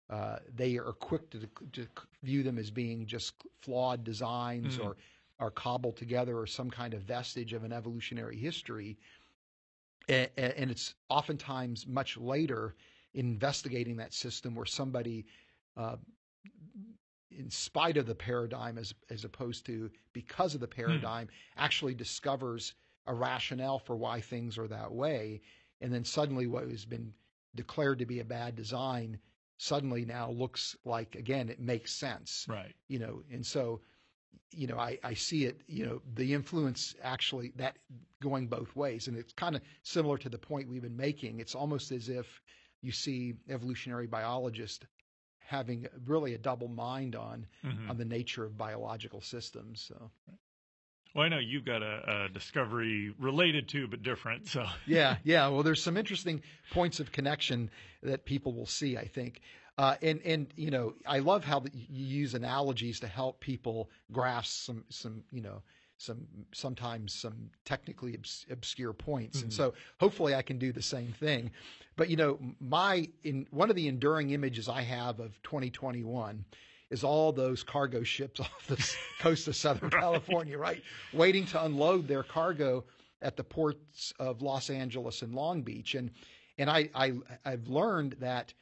[0.10, 1.88] uh, they are quick to, to
[2.24, 4.86] view them as being just flawed designs Mhm.
[4.86, 4.98] or
[5.40, 8.98] are cobbled together or some kind of vestige of an evolutionary history
[10.10, 12.76] and it's oftentimes much later
[13.14, 15.26] in investigating that system where somebody
[15.78, 15.96] uh,
[17.32, 20.82] in spite of the paradigm as as opposed to because of the hmm.
[20.82, 22.74] paradigm actually discovers
[23.08, 25.42] a rationale for why things are that way,
[25.82, 27.14] and then suddenly what has been
[27.56, 29.20] declared to be a bad design
[29.58, 32.46] suddenly now looks like again it makes sense.
[32.48, 32.76] Right.
[32.88, 33.82] You know and so
[34.52, 37.78] you know I, I see it you know the influence actually that
[38.22, 39.08] going both ways.
[39.08, 41.40] And it's kind of similar to the point we've been making.
[41.40, 42.42] It's almost as if
[42.82, 44.86] you see evolutionary biologists
[45.50, 47.90] having really a double mind on Mhm.
[47.90, 50.12] on the nature of biological systems so
[51.16, 55.48] well i know you've got a, a discovery related to but different so yeah, yeah.
[55.48, 57.70] Well, there's some interesting points of connection
[58.04, 59.42] that people will see, I think.
[59.78, 64.52] Uh, and and you know, I love how you use analogies to help people grasp
[64.66, 65.62] some some you know
[66.00, 69.42] some sometimes some technically obs- obscure points.
[69.42, 69.56] And Mhm.
[69.56, 71.52] so hopefully I can do the same thing.
[71.98, 76.46] But you know, my in one of the enduring images I have of 2021
[76.90, 80.82] is all those cargo ships off the coast of Southern California, right,
[81.12, 82.86] waiting to unload their cargo
[83.22, 86.12] at the ports of Los Angeles and Long Beach, and
[86.58, 88.54] and I, I I've learned that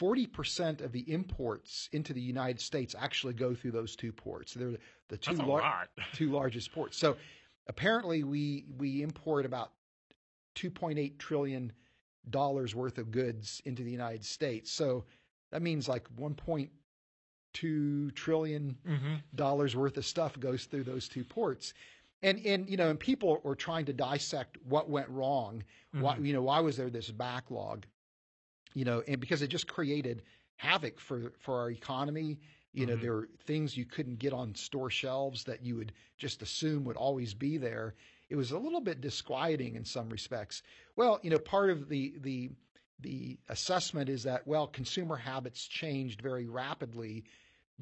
[0.00, 4.54] 40% of the imports into the United States actually go through those two ports.
[4.54, 4.78] They're
[5.10, 6.96] the two lar- two largest ports.
[6.96, 7.16] So
[7.68, 9.72] apparently we we import about
[10.56, 11.72] 2.8 trillion
[12.28, 14.70] dollars worth of goods into the United States.
[14.72, 15.04] So
[15.52, 21.72] that means like 1.2 trillion hmm dollars worth of stuff goes through those two ports.
[22.22, 25.62] And and you know, and people are trying to dissect what went wrong.
[25.92, 26.26] Why Mhm.
[26.26, 27.86] you know, why was there this backlog?
[28.74, 30.22] You know, and because it just created
[30.56, 32.38] havoc for for our economy.
[32.72, 33.00] You know, Mhm.
[33.00, 36.96] there were things you couldn't get on store shelves that you would just assume would
[36.96, 37.94] always be there.
[38.28, 40.62] It was a little bit disquieting in some respects.
[40.96, 42.50] Well, you know, part of the the
[43.00, 47.24] the assessment is that well, consumer habits changed very rapidly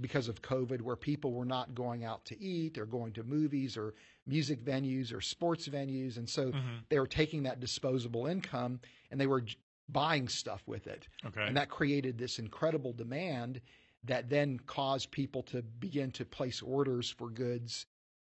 [0.01, 3.77] because of COVID, where people were not going out to eat or going to movies
[3.77, 3.95] or
[4.27, 6.85] music venues or sports venues, and so Mhm.
[6.89, 9.45] they were taking that disposable income and they were
[9.89, 13.61] buying stuff with it, okay and that created this incredible demand
[14.09, 17.87] that then caused people to begin to place orders for goods,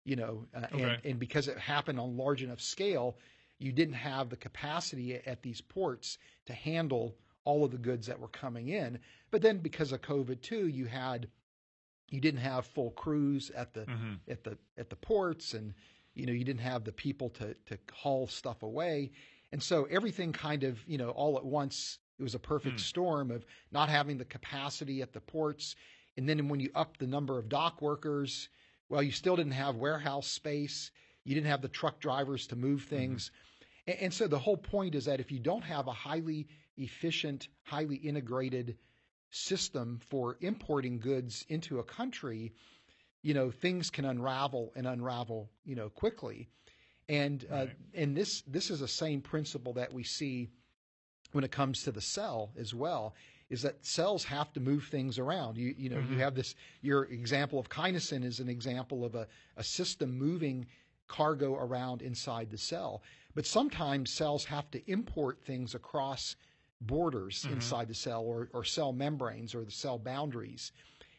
[0.06, 1.02] you know, uh, and Okay.
[1.04, 3.18] and because it happened on large enough scale,
[3.60, 8.20] you didn't have the capacity at these ports to handle all of the goods that
[8.20, 9.00] were coming in.
[9.32, 11.30] But then because of COVID too, you had
[12.10, 14.20] you didn't have full crews at the Mhm.
[14.30, 15.74] at the at the ports and
[16.14, 19.12] you know you didn't have the people to to haul stuff away
[19.52, 22.84] and so everything kind of you know all at once it was a perfect Hmm.
[22.84, 25.76] storm of not having the capacity at the ports.
[26.18, 28.50] And then when you up the number of dock workers
[28.90, 30.92] well you still didn't have warehouse space.
[31.24, 33.32] You didn't have the truck drivers to move things.
[33.88, 36.48] And, and so the whole point is that if you don't have a highly
[36.78, 38.78] efficient highly integrated
[39.32, 42.54] system for importing goods into a country
[43.24, 46.48] you know things can unravel and unravel you know quickly.
[47.10, 47.70] And uh, Right.
[47.94, 50.50] and this this is the same principle that we see
[51.36, 53.14] when it comes to the cell as well
[53.50, 56.20] is that cells have to move things around you you know you Mhm.
[56.20, 60.66] have this your example of kinesin is an example of a, a system moving
[61.08, 63.04] cargo around inside the cell
[63.36, 66.38] but sometimes cells have to import things across
[66.80, 67.52] borders Mhm.
[67.54, 70.72] inside the cell or, or cell membranes or the cell boundaries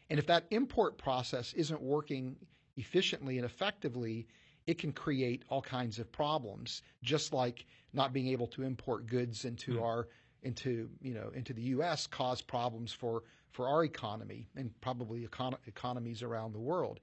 [0.09, 2.37] and if that import process isn't working
[2.77, 4.25] efficiently and effectively,
[4.65, 9.45] it can create all kinds of problems, just like not being able to import goods
[9.45, 9.83] into Hmm.
[9.83, 10.07] our
[10.43, 12.07] into you know into the U.S.
[12.07, 16.99] caused problems for for our economy and probably econ- economies around the world.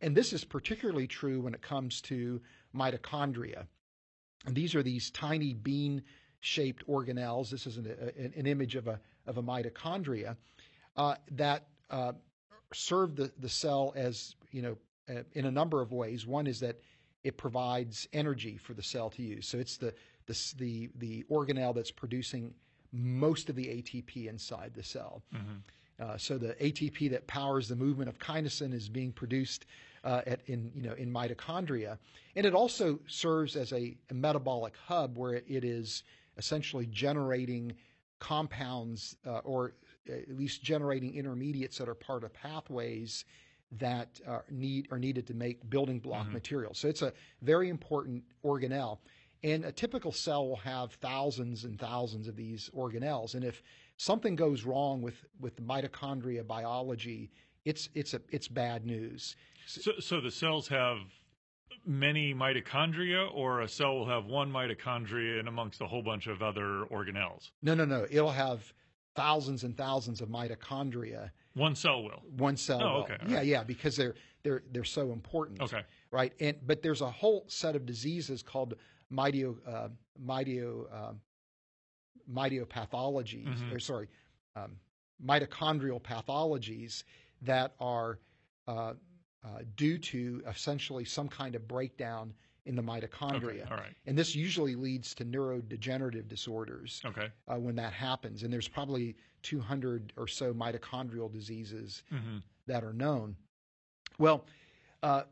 [0.00, 2.40] And this is particularly true when it comes to
[2.74, 3.66] mitochondria.
[4.46, 7.50] And these are these tiny bean-shaped organelles.
[7.50, 10.36] This is an, a- an image of a of a mitochondria
[10.96, 12.12] uh, that uh,
[12.74, 14.76] serve the, the cell as you know
[15.08, 16.26] uh, in a number of ways.
[16.26, 16.80] One is that
[17.22, 19.46] it provides energy for the cell to use.
[19.46, 19.94] So it's the
[20.26, 22.54] the the, the organelle that's producing
[22.92, 25.22] most of the ATP inside the cell.
[25.34, 25.62] Mhm.
[26.00, 29.66] Uh, so the ATP that powers the movement of kinesin is being produced
[30.04, 31.98] uh, at, in you know in mitochondria,
[32.34, 36.02] and it also serves as a, a metabolic hub where it, it is
[36.38, 37.72] essentially generating
[38.18, 39.74] compounds uh, or
[40.08, 43.24] at least generating intermediates that are part of pathways
[43.78, 46.32] that are need are needed to make building block Mhm.
[46.32, 46.78] materials.
[46.78, 48.98] So it's a very important organelle.
[49.44, 53.34] And a typical cell will have thousands and thousands of these organelles.
[53.34, 53.62] And if
[53.96, 57.30] something goes wrong with, with the mitochondria biology,
[57.64, 59.36] it's it's a it's bad news.
[59.66, 60.98] So, so the cells have
[61.86, 66.42] many mitochondria, or a cell will have one mitochondria in amongst a whole bunch of
[66.42, 67.50] other organelles.
[67.62, 68.06] No, no, no.
[68.10, 68.72] It'll have
[69.14, 71.30] thousands and thousands of mitochondria.
[71.54, 72.22] One cell will.
[72.36, 72.82] One cell.
[72.82, 73.46] Oh, okay, all Yeah, right.
[73.46, 75.60] yeah, because they're they're they're so important.
[75.60, 75.82] Okay.
[76.10, 76.32] Right.
[76.40, 78.74] And but there's a whole set of diseases called
[79.12, 81.12] mitio, uh, mitio, uh,
[82.30, 83.72] mitiopathologies, Mhm.
[83.72, 84.08] or sorry,
[84.56, 84.78] um,
[85.24, 87.04] mitochondrial pathologies
[87.42, 88.18] that are
[88.68, 88.94] uh,
[89.44, 92.32] uh, due to essentially some kind of breakdown
[92.64, 93.64] in the mitochondria.
[93.64, 93.74] Okay.
[93.74, 93.96] Right.
[94.06, 97.28] And this usually leads to neurodegenerative disorders Okay.
[97.48, 98.44] uh, when that happens.
[98.44, 103.36] And there's probably 200 or so mitochondrial diseases hmm that are known.
[104.18, 104.46] Well,
[105.02, 105.22] uh,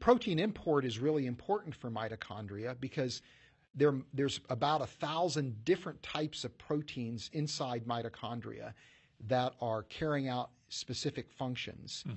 [0.00, 3.22] protein import is really important for mitochondria because
[3.74, 8.72] there, there's about a thousand different types of proteins inside mitochondria
[9.26, 12.04] that are carrying out specific functions.
[12.06, 12.12] hmm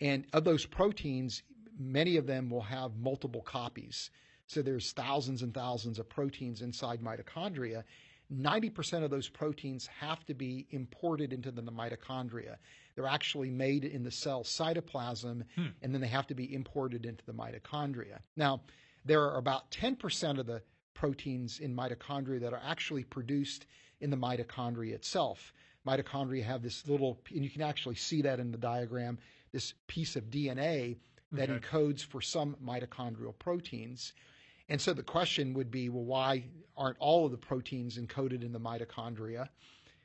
[0.00, 1.42] And of those proteins,
[1.78, 4.10] many of them will have multiple copies.
[4.46, 7.84] So there's thousands and thousands of proteins inside mitochondria.
[8.32, 12.56] 90% of those proteins have to be imported into the mitochondria.
[12.94, 15.66] They're actually made in the cell cytoplasm, Hmm.
[15.82, 18.20] and then they have to be imported into the mitochondria.
[18.36, 18.62] Now,
[19.04, 20.62] there are about 10% of the
[20.94, 23.66] proteins in mitochondria that are actually produced
[24.00, 25.52] in the mitochondria itself.
[25.86, 29.18] Mitochondria have this little, and you can actually see that in the diagram,
[29.52, 30.98] this piece of DNA
[31.32, 31.58] that Okay.
[31.66, 34.12] encodes for some mitochondrial proteins.
[34.70, 36.44] And so the question would be, well, why
[36.76, 39.48] aren't all of the proteins encoded in the mitochondria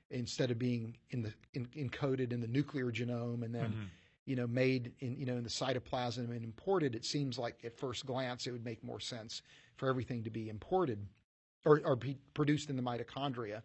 [0.10, 3.89] instead of being in the in, encoded in the nuclear genome and then Mhm.
[4.25, 6.95] you know made in you know in the cytoplasm and imported?
[6.95, 9.41] It seems like at first glance it would make more sense
[9.78, 11.08] for everything to be imported
[11.63, 13.62] or, or be produced in the mitochondria.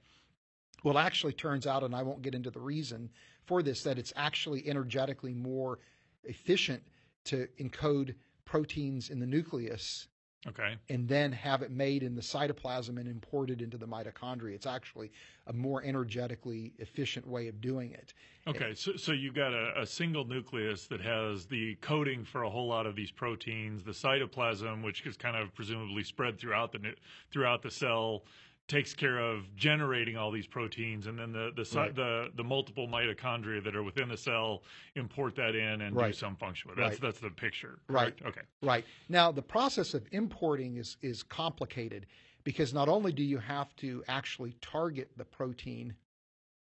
[0.83, 3.11] Well, it actually turns out, and I won't get into the reason
[3.45, 5.79] for this, that it's actually energetically more
[6.25, 6.83] efficient
[7.25, 8.15] to encode
[8.47, 10.09] proteins in the nucleus
[10.49, 10.77] Okay.
[10.89, 14.55] and then have it made in the cytoplasm and imported into the mitochondria.
[14.55, 15.13] It's actually
[15.47, 18.15] a more energetically efficient way of doing it.
[18.47, 22.51] Okay, so so you've got a, a single nucleus that has the coding for a
[22.51, 23.83] whole lot of these proteins.
[23.83, 26.95] The cytoplasm, which is kind of presumably spread throughout the
[27.31, 28.25] throughout the cell,
[28.71, 31.95] takes care of generating all these proteins, and then the the Right.
[31.95, 34.63] the, the multiple mitochondria that are within the cell
[34.95, 36.83] import that in and do some function with it.
[36.83, 37.01] That's Right.
[37.03, 37.81] that's the picture.
[37.89, 38.15] Right.
[38.25, 38.43] Okay.
[38.63, 38.85] Right.
[39.09, 42.07] Now, the process of importing is, is complicated
[42.45, 45.95] because not only do you have to actually target the protein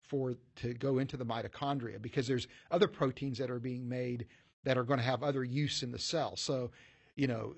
[0.01, 4.25] for to go into the mitochondria because there's other proteins that are being made
[4.63, 6.35] that are going to have other use in the cell.
[6.35, 6.71] So,
[7.15, 7.53] you know,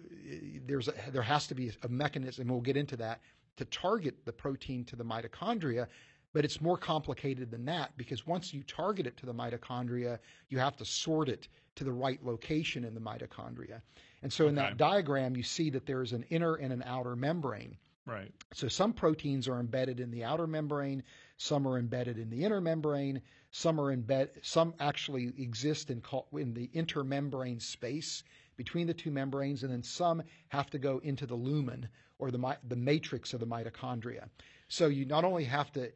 [0.68, 2.50] there's a, there has to be a mechanism.
[2.50, 3.22] We'll get into that
[3.58, 5.88] to target the protein to the mitochondria.
[6.34, 10.60] But it's more complicated than that because once you target it to the mitochondria, you
[10.60, 13.82] have to sort it to the right location in the mitochondria.
[14.24, 17.78] And so in that diagram, you see that there's an inner and an outer membrane.
[18.06, 18.32] Right.
[18.54, 21.04] So some proteins are embedded in the outer membrane,
[21.38, 26.28] some are embedded in the inner membrane, some are embed some actually exist in call,
[26.34, 28.24] in the intermembrane space
[28.56, 31.88] between the two membranes, and then some have to go into the lumen
[32.22, 34.30] or the the matrix of the mitochondria.
[34.70, 35.92] So you not only have to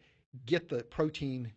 [0.45, 1.53] get the protein,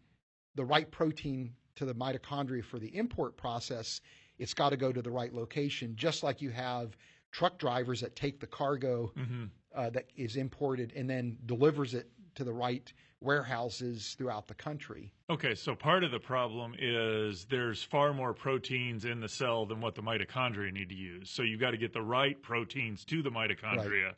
[0.55, 4.01] the right protein to the mitochondria for the import process,
[4.39, 6.97] it's got to go to the right location, just like you have
[7.33, 12.11] truck drivers that take the cargo hmm uh, that is imported and then delivers it
[12.35, 15.13] to the right warehouses throughout the country.
[15.29, 19.81] Okay, so part of the problem is there's far more proteins in the cell than
[19.81, 21.29] what the mitochondria need to use.
[21.31, 24.15] So you've got to get the right proteins to the mitochondria.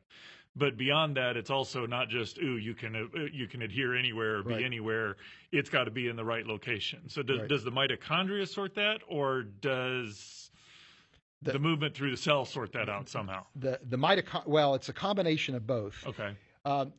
[0.61, 4.37] But beyond that, it's also not just ooh you can uh, you can adhere anywhere
[4.37, 4.65] or be Right.
[4.65, 5.17] anywhere.
[5.53, 7.09] It's got to be in the right location.
[7.09, 7.49] So does Right.
[7.49, 10.51] does the mitochondria sort that, or does
[11.41, 13.47] The- the, movement through the cell sort that out somehow?
[13.57, 16.07] The the mitochondria, well, it's a combination of both.
[16.07, 16.37] Okay.
[16.67, 16.93] Um,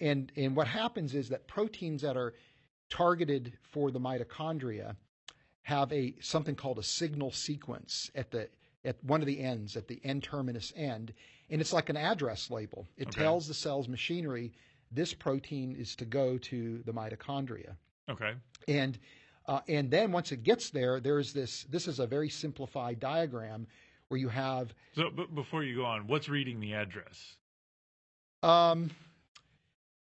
[0.00, 2.34] and and what happens is that proteins that are
[2.90, 4.96] targeted for the mitochondria
[5.62, 8.48] have a something called a signal sequence at the
[8.84, 11.12] at one of the ends at the N terminus end,
[11.50, 12.86] and it's like an address label.
[12.96, 13.22] It Okay.
[13.22, 14.52] tells the cell's machinery
[14.90, 17.76] this protein is to go to the mitochondria.
[18.10, 18.34] Okay.
[18.68, 18.98] and
[19.46, 21.64] uh, and then once it gets there, there's this.
[21.64, 23.66] This is a very simplified diagram
[24.08, 24.74] where you have.
[24.94, 27.36] So but before you go on, what's reading the address?
[28.42, 28.90] Um,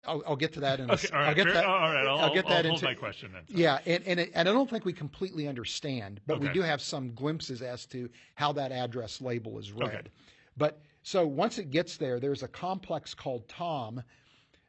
[0.07, 1.07] I'll, I'll get to that in a, Okay.
[1.13, 1.27] All right.
[1.29, 1.65] I'll get fair- that.
[1.65, 2.05] all right.
[2.07, 3.43] I'll, I'll get that I'll into- hold my question then.
[3.49, 6.61] So- Yeah, and and, it, and I don't think we completely understand, but we do
[6.61, 9.89] have some glimpses as to how that address label is read.
[9.89, 10.01] Okay.
[10.57, 14.01] But so once it gets there, there's a complex called TOM,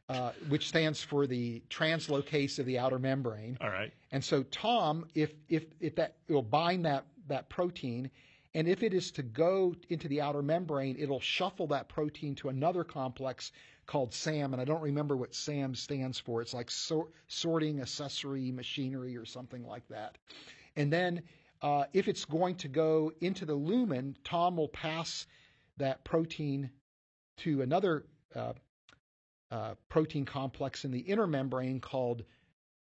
[0.09, 3.57] uh, which stands for the translocase of the outer membrane.
[3.61, 3.91] All right.
[4.11, 8.09] And so Tom, if if if that it will bind that that protein,
[8.53, 12.49] and if it is to go into the outer membrane, it'll shuffle that protein to
[12.49, 13.51] another complex
[13.87, 16.41] called SAM, and I don't remember what SAM stands for.
[16.41, 20.17] It's like sor- sorting accessory machinery or something like that.
[20.75, 21.23] And then
[21.61, 25.25] uh, if it's going to go into the lumen, Tom will pass
[25.77, 26.69] that protein
[27.37, 28.53] to another uh,
[29.51, 32.23] uh, protein complex in the inner membrane called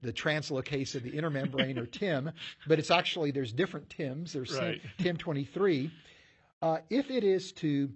[0.01, 2.31] the translocase of the inner membrane or TIM,
[2.67, 4.33] but it's actually there's different TIMs.
[4.33, 4.81] There's Right.
[4.99, 5.91] TIM 23.
[6.61, 7.89] Uh, if it is to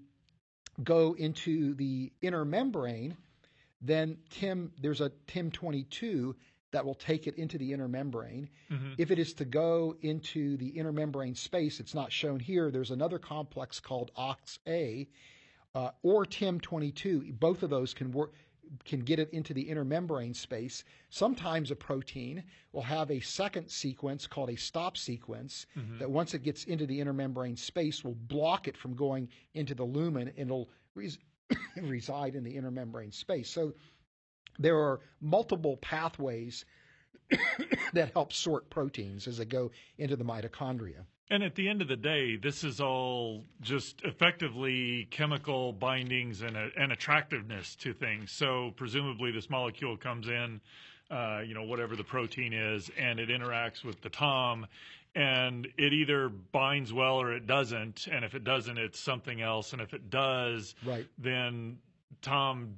[0.83, 3.17] go into the inner membrane,
[3.81, 6.35] then TIM there's a TIM 22
[6.71, 8.49] that will take it into the inner membrane.
[8.69, 8.95] Mhm.
[8.97, 12.69] If it is to go into the inner membrane space, it's not shown here.
[12.69, 15.07] There's another complex called OXA
[15.75, 17.39] uh, or TIM22.
[17.39, 18.33] Both of those can work
[18.85, 20.83] can get it into the inner membrane space.
[21.09, 25.99] Sometimes a protein will have a second sequence called a stop sequence mm-hmm.
[25.99, 29.73] that once it gets into the inner membrane space will block it from going into
[29.73, 31.19] the lumen and it'll res-
[31.81, 33.49] reside in the inner membrane space.
[33.49, 33.73] So
[34.57, 36.65] there are multiple pathways
[37.93, 41.05] that help sort proteins as they go into the mitochondria.
[41.31, 46.57] And at the end of the day, this is all just effectively chemical bindings and,
[46.57, 48.31] a, and attractiveness to things.
[48.31, 50.59] So presumably, this molecule comes in,
[51.11, 54.65] uh, you know, whatever the protein is, and it interacts with the TOM,
[55.13, 58.07] and it either binds well or it doesn't.
[58.11, 59.73] And if it doesn't, it's something else.
[59.73, 61.07] And if it does, Right.
[61.19, 61.77] then
[62.23, 62.75] Tom.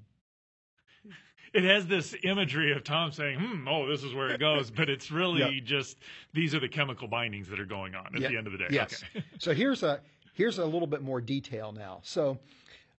[1.53, 4.89] It has this imagery of Tom saying, "Hmm, oh, this is where it goes," but
[4.89, 5.97] it's really just
[6.33, 8.29] these are the chemical bindings that are going on at Yeah.
[8.29, 8.67] the end of the day.
[8.71, 9.03] Yes.
[9.15, 9.25] Okay.
[9.39, 9.99] so here's a
[10.33, 11.99] here's a little bit more detail now.
[12.03, 12.39] So,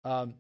[0.05, 0.35] um,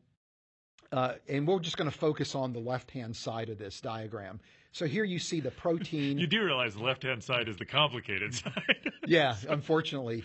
[0.92, 4.40] uh, and we're just going to focus on the left hand side of this diagram.
[4.72, 6.18] So here you see the protein.
[6.18, 8.90] You do realize the left-hand side is the complicated side.
[9.06, 10.22] yeah, unfortunately.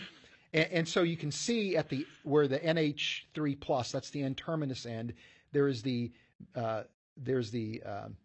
[0.54, 4.34] And, and so you can see at the where the NH3 plus, that's the N
[4.34, 5.14] terminus end,
[5.52, 6.12] there is the
[6.54, 6.82] uh,
[7.22, 8.16] there's the um,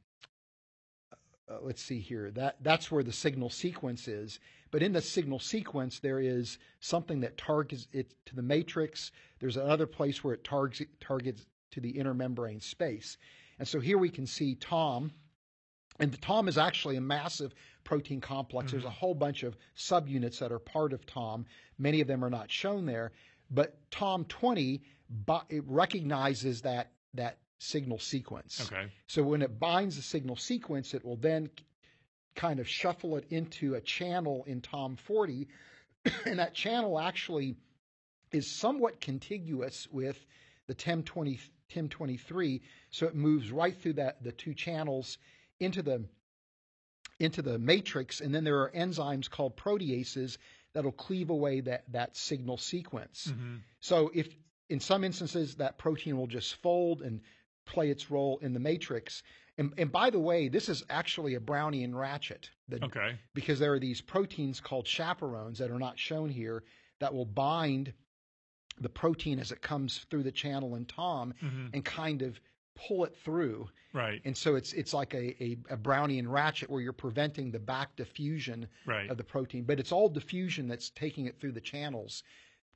[1.49, 4.39] uh, let's see here that that's where the signal sequence is.
[4.71, 9.11] But in the signal sequence, there is something that targets it to the matrix.
[9.39, 13.17] There's another place where it targets targets to the inner membrane space.
[13.59, 15.11] And so here we can see Tom,
[15.99, 18.71] and the TOM is actually a massive protein complex.
[18.71, 21.45] There's a whole bunch of subunits that are part of TOM.
[21.77, 23.11] Many of them are not shown there,
[23.51, 28.70] but TOM 20 bi- it recognizes that that signal sequence.
[28.72, 28.91] okay.
[29.08, 31.49] So when it binds the signal sequence, it will then
[32.36, 35.47] kind of shuffle it into a channel in TOM 40,
[36.26, 37.56] and that channel actually
[38.32, 40.18] is somewhat contiguous with
[40.68, 41.39] the TIM 20
[41.70, 42.62] TIM 23.
[42.91, 45.18] So it moves right through that the two channels
[45.60, 46.06] into the
[47.20, 50.38] into the matrix, and then there are enzymes called proteases
[50.74, 53.28] that'll cleave away that that signal sequence.
[53.28, 53.62] Mhm.
[53.80, 54.36] So if
[54.70, 57.22] in some instances that protein will just fold and
[57.66, 59.24] play its role in the matrix.
[59.57, 63.18] And, and by the way, this is actually a Brownian ratchet that, Okay.
[63.34, 66.64] because there are these proteins called chaperones that are not shown here
[66.99, 67.93] that will bind
[68.80, 71.70] the protein as it comes through the channel in Tom Mhm.
[71.74, 72.39] and kind of
[72.76, 73.70] pull it through.
[73.93, 74.20] Right.
[74.26, 77.95] And so it's it's like a, a, a Brownian ratchet where you're preventing the back
[77.95, 79.07] diffusion Right.
[79.11, 82.24] of the protein, but it's all diffusion that's taking it through the channels,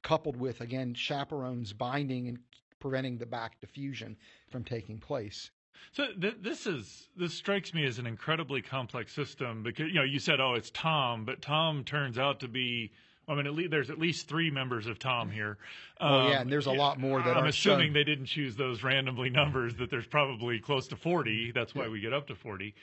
[0.04, 2.38] coupled with again chaperones binding and
[2.80, 4.16] preventing the back diffusion
[4.50, 5.52] from taking place.
[5.92, 10.04] So th- this is this strikes me as an incredibly complex system because you know
[10.04, 12.92] you said oh it's Tom, but Tom turns out to be.
[13.30, 15.58] I mean, at least, there's at least three members of Tom here.
[16.00, 17.94] Oh, yeah, Um, and there's a lot more that I'm assuming shown.
[17.94, 19.76] they didn't choose those randomly numbers.
[19.76, 21.52] That there's probably close to 40.
[21.52, 22.74] That's why we get up to 40.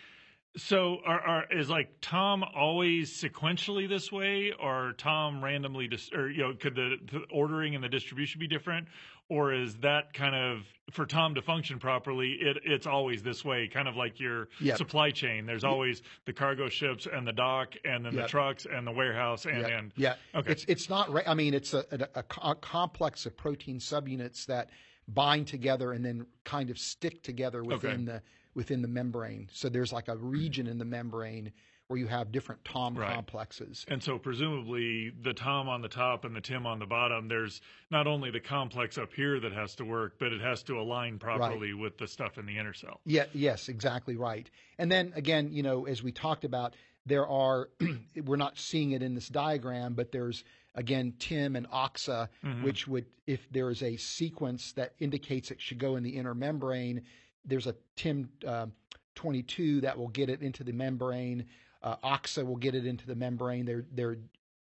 [0.57, 6.31] So, are, are is like Tom always sequentially this way, or Tom randomly, dis- or
[6.31, 8.87] you know, could the, the ordering and the distribution be different,
[9.29, 12.37] or is that kind of for Tom to function properly?
[12.41, 14.79] It it's always this way, kind of like your Yep.
[14.79, 15.45] supply chain.
[15.45, 19.47] There's always the cargo ships and the dock, and then the trucks and the warehouse,
[19.47, 20.15] and yeah, and yeah.
[20.37, 20.53] okay.
[20.53, 21.11] It's it's not.
[21.11, 24.71] Ra- I mean, it's a, a, a a complex of protein subunits that
[25.09, 28.23] bind together and then kind of stick together within the
[28.55, 29.49] within the membrane.
[29.53, 31.53] So there's like a region in the membrane
[31.89, 33.13] where you have different Tom Right.
[33.13, 33.85] complexes.
[33.89, 37.61] And so presumably the Tom on the top and the Tim on the bottom, there's
[37.91, 41.19] not only the complex up here that has to work, but it has to align
[41.19, 43.01] properly with the stuff in the inner cell.
[43.05, 44.49] Yeah, yes, exactly right.
[44.79, 46.75] And then again, you know, as we talked about,
[47.07, 47.69] there are
[48.25, 50.43] we're not seeing it in this diagram, but there's
[50.75, 52.65] again Tim and Oxa, mm-hmm.
[52.65, 56.35] which would if there is a sequence that indicates it should go in the inner
[56.35, 57.03] membrane,
[57.45, 58.67] there's a Tim uh,
[59.15, 61.47] 22 that will get it into the membrane.
[61.83, 63.65] Uh, Oxa will get it into the membrane.
[63.65, 64.19] They're they're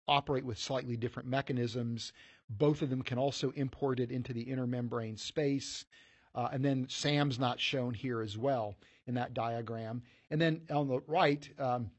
[0.07, 2.13] operate with slightly different mechanisms.
[2.49, 5.85] Both of them can also import it into the inner membrane space.
[6.33, 8.75] Uh, and then Sam's not shown here as well
[9.05, 10.03] in that diagram.
[10.29, 11.91] And then on the right, um,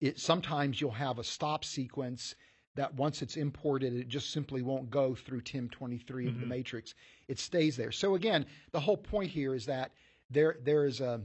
[0.00, 2.34] it sometimes you'll have a stop sequence
[2.80, 6.94] that once it's imported, it just simply won't go through TIM 23 of the matrix.
[7.28, 7.92] It stays there.
[7.92, 9.92] So again, the whole point here is that
[10.30, 11.20] there there is a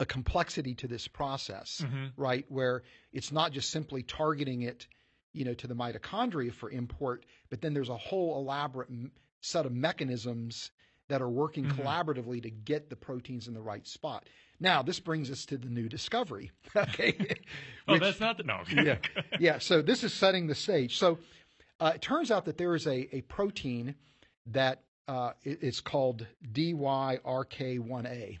[0.00, 2.12] a complexity to this process, Mhm.
[2.16, 2.44] right?
[2.50, 4.88] Where it's not just simply targeting it,
[5.32, 9.12] you know, to the mitochondria for import, but then there's a whole elaborate m-
[9.42, 10.70] set of mechanisms
[11.08, 11.76] that are working Mhm.
[11.76, 14.26] collaboratively to get the proteins in the right spot.
[14.64, 16.50] Now, this brings us to the new discovery.
[16.76, 17.14] Okay.
[17.86, 18.62] Oh, Which- that's not the no.
[18.72, 18.96] yeah,
[19.38, 19.58] yeah.
[19.58, 20.96] So this is setting the stage.
[20.98, 21.18] So
[21.80, 23.94] uh, it turns out that there is a, a protein
[24.46, 28.38] that uh, i- is called DYRK1A.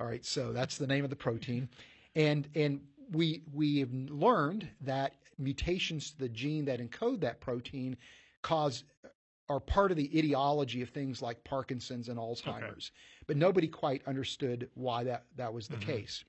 [0.00, 1.68] All right, so that's the name of the protein,
[2.14, 2.80] and and
[3.12, 7.96] we we have learned that mutations to the gene that encode that protein
[8.42, 8.84] cause
[9.50, 12.90] are part of the etiology of things like Parkinson's and Alzheimer's,
[13.28, 15.82] but nobody quite understood why that that was the Mhm.
[15.82, 16.24] case.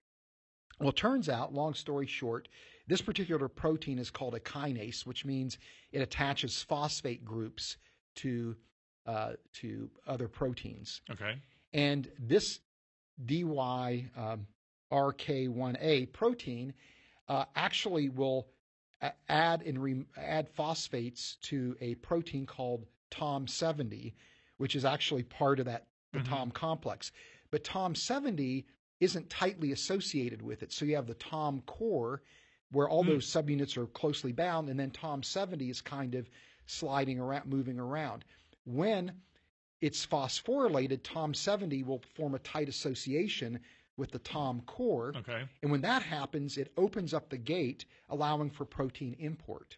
[0.80, 2.48] Well, it turns out, long story short,
[2.88, 5.58] this particular protein is called a kinase, which means
[5.92, 7.78] it attaches phosphate groups
[8.16, 8.56] to
[9.06, 11.02] uh, to other proteins.
[11.10, 11.42] Okay.
[11.74, 12.60] And this
[14.92, 16.74] DYRK1A protein
[17.28, 18.48] uh, actually will
[19.28, 24.14] add and re- add phosphates to a protein called TOM70,
[24.58, 26.26] which is actually part of that the Mhm.
[26.26, 27.12] TOM complex.
[27.52, 28.66] But TOM70
[29.00, 30.72] isn't tightly associated with it.
[30.72, 32.22] So you have the TOM core,
[32.72, 33.10] where all Hmm.
[33.10, 36.30] those subunits are closely bound, and then TOM70 is kind of
[36.66, 38.26] sliding around, moving around.
[38.66, 39.22] When
[39.82, 43.60] it's phosphorylated, TOM70 will form a tight association
[43.98, 45.14] with the TOM core.
[45.16, 45.48] Okay.
[45.62, 49.78] And when that happens, it opens up the gate, allowing for protein import.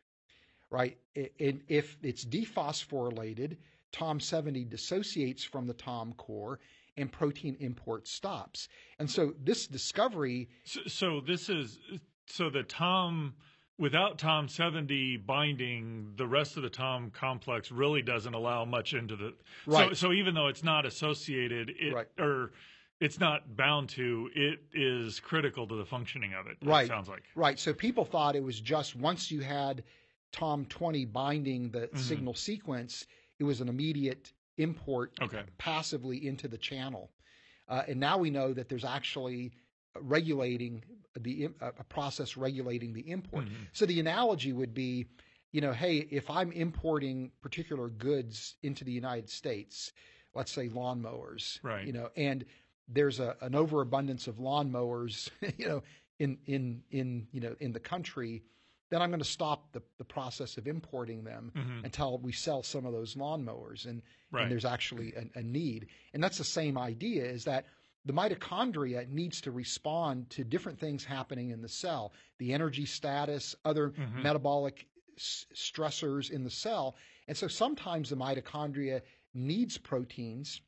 [0.70, 0.98] Right?
[1.16, 3.58] And if it's dephosphorylated,
[3.92, 6.60] TOM70 dissociates from the TOM core
[6.98, 8.68] and protein import stops.
[9.00, 11.80] And so this discovery, So, so this is
[12.28, 13.34] so the Tom
[13.78, 19.16] without Tom 70 binding, the rest of the Tom complex really doesn't allow much into
[19.16, 19.34] the.
[19.66, 19.98] So, Right.
[19.98, 22.08] so even though it's not associated, it Right.
[22.20, 22.52] or
[23.00, 26.58] it's not bound to, it is critical to the functioning of it.
[26.62, 26.88] it Right.
[26.88, 27.24] sounds like.
[27.34, 27.58] right?
[27.58, 29.84] So people thought it was just once you had
[30.32, 31.98] TOM20 binding the Mhm.
[31.98, 33.08] signal sequence,
[33.42, 35.42] it was an immediate import Okay.
[35.58, 37.10] passively into the channel.
[37.68, 39.52] Uh, and now we know that there's actually
[40.00, 40.84] regulating
[41.20, 43.46] the im- a process regulating the import.
[43.46, 43.68] Mhm.
[43.74, 45.08] So the analogy would be,
[45.52, 49.92] you know, hey, if I'm importing particular goods into the United States,
[50.36, 51.86] let's say lawnmowers, Right.
[51.88, 52.46] you know, and
[52.88, 55.84] there's a, an overabundance of lawnmowers, you know,
[56.20, 58.44] in in in you know in the country,
[58.92, 61.84] then I'm going to stop the, the process of importing them Mhm.
[61.86, 64.44] until we sell some of those lawnmowers and, Right.
[64.44, 65.88] and there's actually a, a need.
[66.14, 67.66] And that's the same idea is that
[68.06, 73.56] the mitochondria needs to respond to different things happening in the cell, the energy status,
[73.66, 74.24] other Mhm.
[74.24, 74.88] metabolic
[75.18, 76.96] s- stressors in the cell.
[77.28, 79.02] And so sometimes the mitochondria
[79.34, 80.62] needs proteins,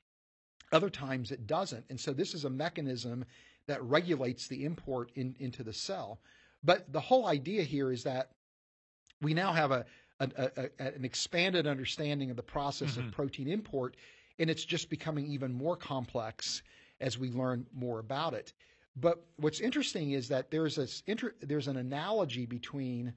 [0.72, 1.86] other times it doesn't.
[1.90, 3.26] And so this is a mechanism
[3.68, 6.20] that regulates the import in, into the cell.
[6.64, 8.32] But the whole idea here is that
[9.22, 9.86] we now have a,
[10.20, 13.08] a, a, a- an expanded understanding of the process Mhm.
[13.08, 13.96] of protein import,
[14.40, 16.62] and it's just becoming even more complex
[17.00, 18.54] as we learn more about it.
[18.96, 23.14] But what's interesting is that there's a inter, there's an analogy between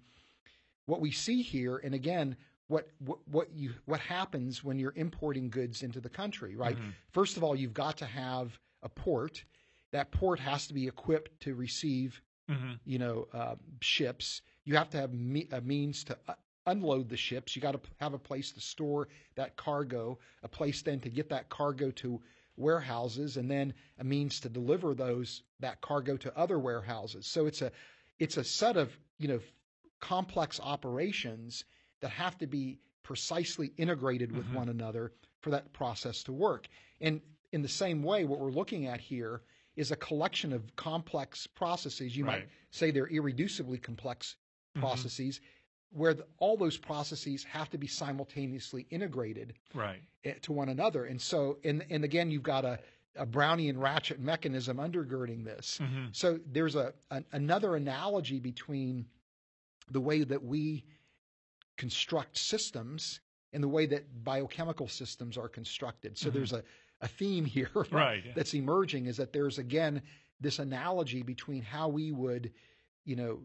[0.87, 2.37] what we see here, and again,
[2.69, 6.77] what what what you what happens when you're importing goods into the country, right?
[6.77, 6.93] Mhm.
[7.13, 9.45] First of all, you've got to have a port.
[9.93, 12.79] That port has to be equipped to receive Mhm.
[12.85, 14.43] you know, uh, ships.
[14.65, 16.35] You have to have me- a means to uh,
[16.67, 17.55] unload the ships.
[17.57, 21.29] You got to have a place to store that cargo, a place then to get
[21.31, 22.21] that cargo to
[22.57, 27.27] warehouses, and then a means to deliver those that cargo to other warehouses.
[27.27, 27.71] So it's a
[28.19, 29.41] it's a set of you know
[30.01, 31.65] complex operations
[32.01, 34.55] that have to be precisely integrated with Mhm.
[34.55, 36.69] one another for that process to work.
[37.01, 37.21] And
[37.53, 39.43] in the same way, what we're looking at here
[39.77, 42.17] is a collection of complex processes.
[42.17, 44.37] You might say they're irreducibly complex
[44.75, 44.81] Mhm.
[44.81, 45.41] processes,
[45.91, 50.03] where the, all those processes have to be simultaneously integrated Right.
[50.25, 51.05] eh, to one another.
[51.05, 52.81] And so, and and again, you've got a,
[53.15, 55.79] a Brownian ratchet mechanism undergirding this.
[55.79, 56.15] Mhm.
[56.15, 59.07] So there's a an, another analogy between
[59.91, 60.85] the way that we
[61.77, 63.21] construct systems
[63.53, 66.19] and the way that biochemical systems are constructed.
[66.19, 66.33] So Mhm.
[66.33, 66.65] there's a,
[67.01, 68.23] a theme here Right.
[68.25, 68.33] yeah.
[68.35, 70.03] that's emerging is that there's again
[70.41, 72.53] this analogy between how we would,
[73.05, 73.41] you know,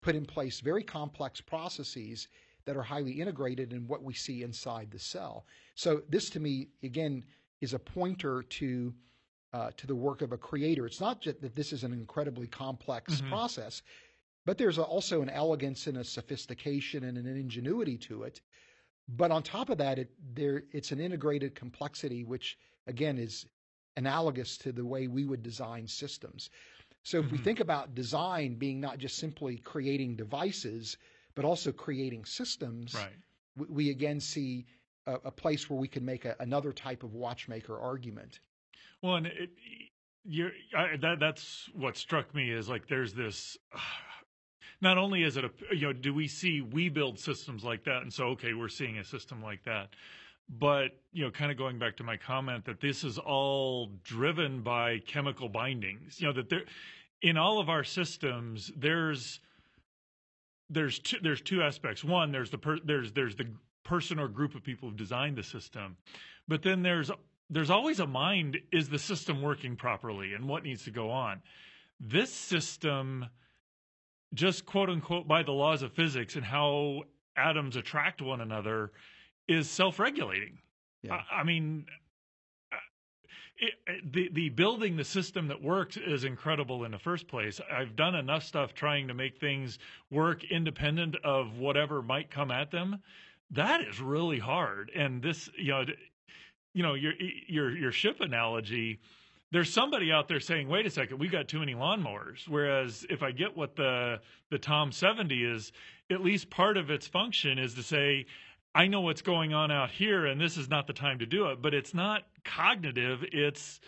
[0.00, 2.28] put in place very complex processes
[2.64, 5.46] that are highly integrated in what we see inside the cell.
[5.74, 7.24] So this to me again
[7.60, 8.94] is a pointer to
[9.52, 10.84] uh, to the work of a creator.
[10.86, 13.28] It's not just that this is an incredibly complex Mhm.
[13.28, 13.82] process,
[14.44, 18.40] but there's a, also an elegance and a sophistication and an ingenuity to it.
[19.08, 23.46] But on top of that, it there it's an integrated complexity, which again is
[23.96, 26.50] analogous to the way we would design systems.
[27.02, 27.36] So if mm-hmm.
[27.36, 30.96] we think about design being not just simply creating devices,
[31.34, 33.12] but also creating systems, right.
[33.56, 34.66] we, we, again see
[35.06, 38.40] a, a, place where we can make a, another type of watchmaker argument.
[39.02, 39.50] Well, and it,
[40.24, 43.56] you're, I, that that's what struck me is like there's this.
[43.72, 43.78] Uh,
[44.82, 48.02] not only is it a you know do we see we build systems like that,
[48.02, 49.90] and so okay we're seeing a system like that,
[50.48, 54.62] but you know kind of going back to my comment that this is all driven
[54.62, 56.20] by chemical bindings.
[56.20, 56.64] You know that there
[57.22, 59.40] in all of our systems there's
[60.68, 62.02] there's two, there's two aspects.
[62.02, 63.46] One, there's the per, there's there's the
[63.84, 65.96] person or group of people who've designed the system,
[66.48, 67.10] but then there's
[67.50, 71.40] there's always a mind is the system working properly and what needs to go on
[72.00, 73.26] this system
[74.34, 77.02] just quote unquote by the laws of physics and how
[77.36, 78.92] atoms attract one another
[79.48, 80.58] is self-regulating
[81.02, 81.22] yeah.
[81.30, 81.86] I, I, mean
[82.72, 82.76] uh,
[83.58, 87.60] it, the the building the system that works is incredible in the first place.
[87.70, 89.78] I've done enough stuff trying to make things
[90.10, 93.02] work independent of whatever might come at them.
[93.50, 94.90] That is really hard.
[94.94, 95.84] And this, you know,
[96.76, 97.14] you know your
[97.48, 99.00] your your ship analogy
[99.50, 103.22] there's somebody out there saying wait a second we've got too many lawnmowers whereas if
[103.22, 104.20] i get what the
[104.50, 105.72] the tom 70 is
[106.10, 108.26] at least part of its function is to say
[108.76, 111.46] i know what's going on out here and this is not the time to do
[111.46, 113.80] it but it's not cognitive it's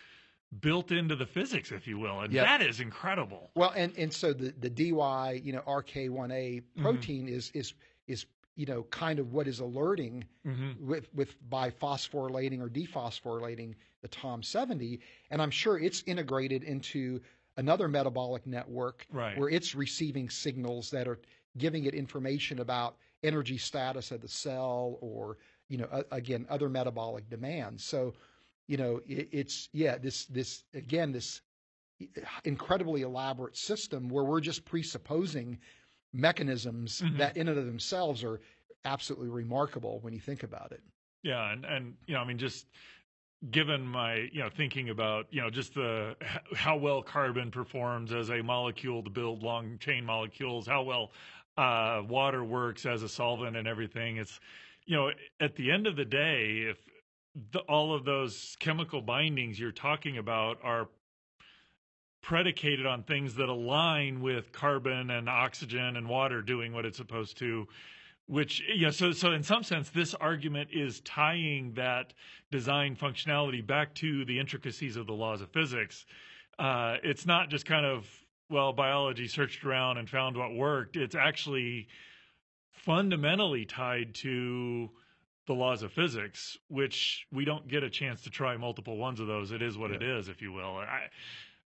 [0.60, 2.44] built into the physics if you will and yep.
[2.44, 6.82] that is incredible well and and so the the dy you know rk1a mm-hmm.
[6.82, 7.36] protein mm-hmm.
[7.36, 7.74] is is
[8.06, 8.26] is
[8.58, 10.84] you know, kind of what is alerting mm-hmm.
[10.84, 13.72] with, with by phosphorylating or dephosphorylating
[14.02, 14.98] the Tom 70.
[15.30, 17.20] And I'm sure it's integrated into
[17.56, 19.38] another metabolic network right.
[19.38, 21.20] where it's receiving signals that are
[21.56, 25.38] giving it information about energy status of the cell or,
[25.68, 27.84] you know, uh, again, other metabolic demands.
[27.84, 28.14] So,
[28.66, 31.40] you know, it, it's, yeah, this, this, again, this
[32.44, 35.58] incredibly elaborate system where we're just presupposing
[36.12, 37.18] mechanisms mm-hmm.
[37.18, 38.40] that in and of themselves are
[38.84, 40.82] absolutely remarkable when you think about it.
[41.22, 42.66] Yeah, and and you know, I mean, just
[43.50, 46.16] given my you know thinking about you know just the
[46.54, 51.10] how well carbon performs as a molecule to build long chain molecules, how well
[51.58, 54.16] uh, water works as a solvent and everything.
[54.16, 54.38] It's
[54.86, 56.78] you know at the end of the day, if
[57.52, 60.88] the, all of those chemical bindings you're talking about are
[62.22, 67.38] predicated on things that align with carbon and oxygen and water doing what it's supposed
[67.38, 67.66] to
[68.26, 72.12] which yeah so so in some sense this argument is tying that
[72.50, 76.04] design functionality back to the intricacies of the laws of physics
[76.58, 78.04] uh, it's not just kind of
[78.50, 81.88] well biology searched around and found what worked it's actually
[82.72, 84.90] fundamentally tied to
[85.46, 89.26] the laws of physics which we don't get a chance to try multiple ones of
[89.26, 89.96] those it is what yeah.
[89.96, 91.08] it is if you will I,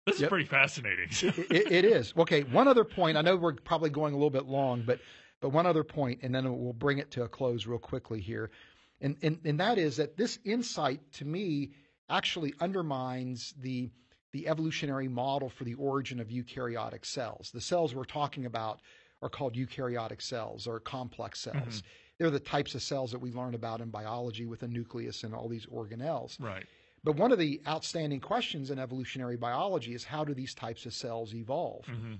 [0.05, 0.27] this yep.
[0.27, 1.07] is pretty fascinating.
[1.21, 2.13] it, it, it is.
[2.17, 3.17] Okay, one other point.
[3.17, 4.99] I know we're probably going a little bit long, but
[5.39, 8.51] but one other point, and then we'll bring it to a close real quickly here,
[8.99, 11.71] and and, and that is that this insight to me
[12.09, 13.89] actually undermines the
[14.33, 17.51] the evolutionary model for the origin of eukaryotic cells.
[17.53, 18.81] The cells we're talking about
[19.21, 21.55] are called eukaryotic cells or complex cells.
[21.55, 21.87] Mm-hmm.
[22.17, 25.33] They're the types of cells that we learn about in biology with a nucleus and
[25.33, 26.41] all these organelles.
[26.41, 26.65] Right.
[27.03, 30.93] But one of the outstanding questions in evolutionary biology is how do these types of
[30.93, 31.85] cells evolve?
[31.85, 32.15] Mm-hmm.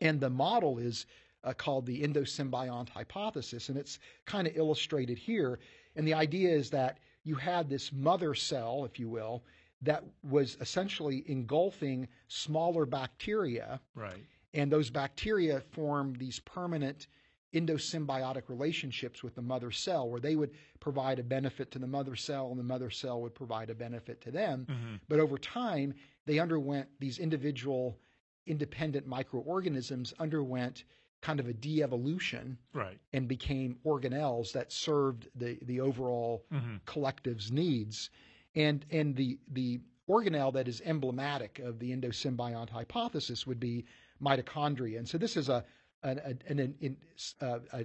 [0.00, 1.06] And the model is
[1.44, 5.58] uh, called the endosymbiont hypothesis, and it's kind of illustrated here.
[5.94, 9.44] And the idea is that you had this mother cell, if you will,
[9.86, 13.80] that was essentially engulfing smaller bacteria.
[13.94, 14.24] Right.
[14.54, 17.08] And those bacteria form these permanent
[17.54, 22.14] endosymbiotic relationships with the mother cell where they would provide a benefit to the mother
[22.14, 24.66] cell and the mother cell would provide a benefit to them.
[24.68, 24.94] Mm-hmm.
[25.08, 25.94] But over time,
[26.26, 27.98] they underwent these individual
[28.46, 30.84] independent microorganisms underwent
[31.22, 32.98] kind of a de-evolution right.
[33.12, 36.76] and became organelles that served the, the overall mm-hmm.
[36.84, 38.10] collective's needs.
[38.56, 43.84] And and the the organelle that is emblematic of the endosymbiont hypothesis would be
[44.22, 44.98] mitochondria.
[44.98, 45.64] And so this is a
[46.02, 46.96] an, an, an,
[47.40, 47.84] uh, a,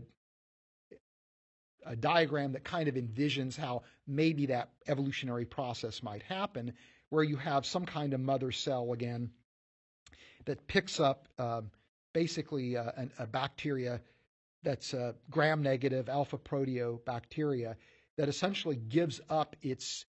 [1.85, 6.73] a diagram that kind of envisions how maybe that evolutionary process might happen,
[7.09, 9.31] where you have some kind of mother cell again
[10.45, 11.61] that picks up uh,
[12.13, 14.01] basically uh, a, a, bacteria
[14.63, 17.75] that's a gram negative alpha proteobacteria
[18.17, 20.05] that essentially gives up its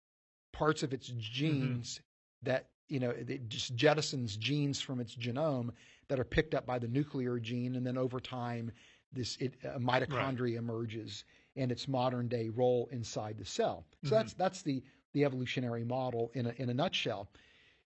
[0.51, 2.49] parts of its genes mm-hmm.
[2.51, 5.69] that you know it just jettisons genes from its genome
[6.07, 8.71] that are picked up by the nuclear gene, and then over time,
[9.11, 10.53] this it, mitochondria right.
[10.55, 11.23] emerges
[11.55, 13.85] and its modern day role inside the cell.
[14.03, 14.15] So mm-hmm.
[14.15, 14.83] that's that's the
[15.13, 17.29] the evolutionary model in a, in a nutshell.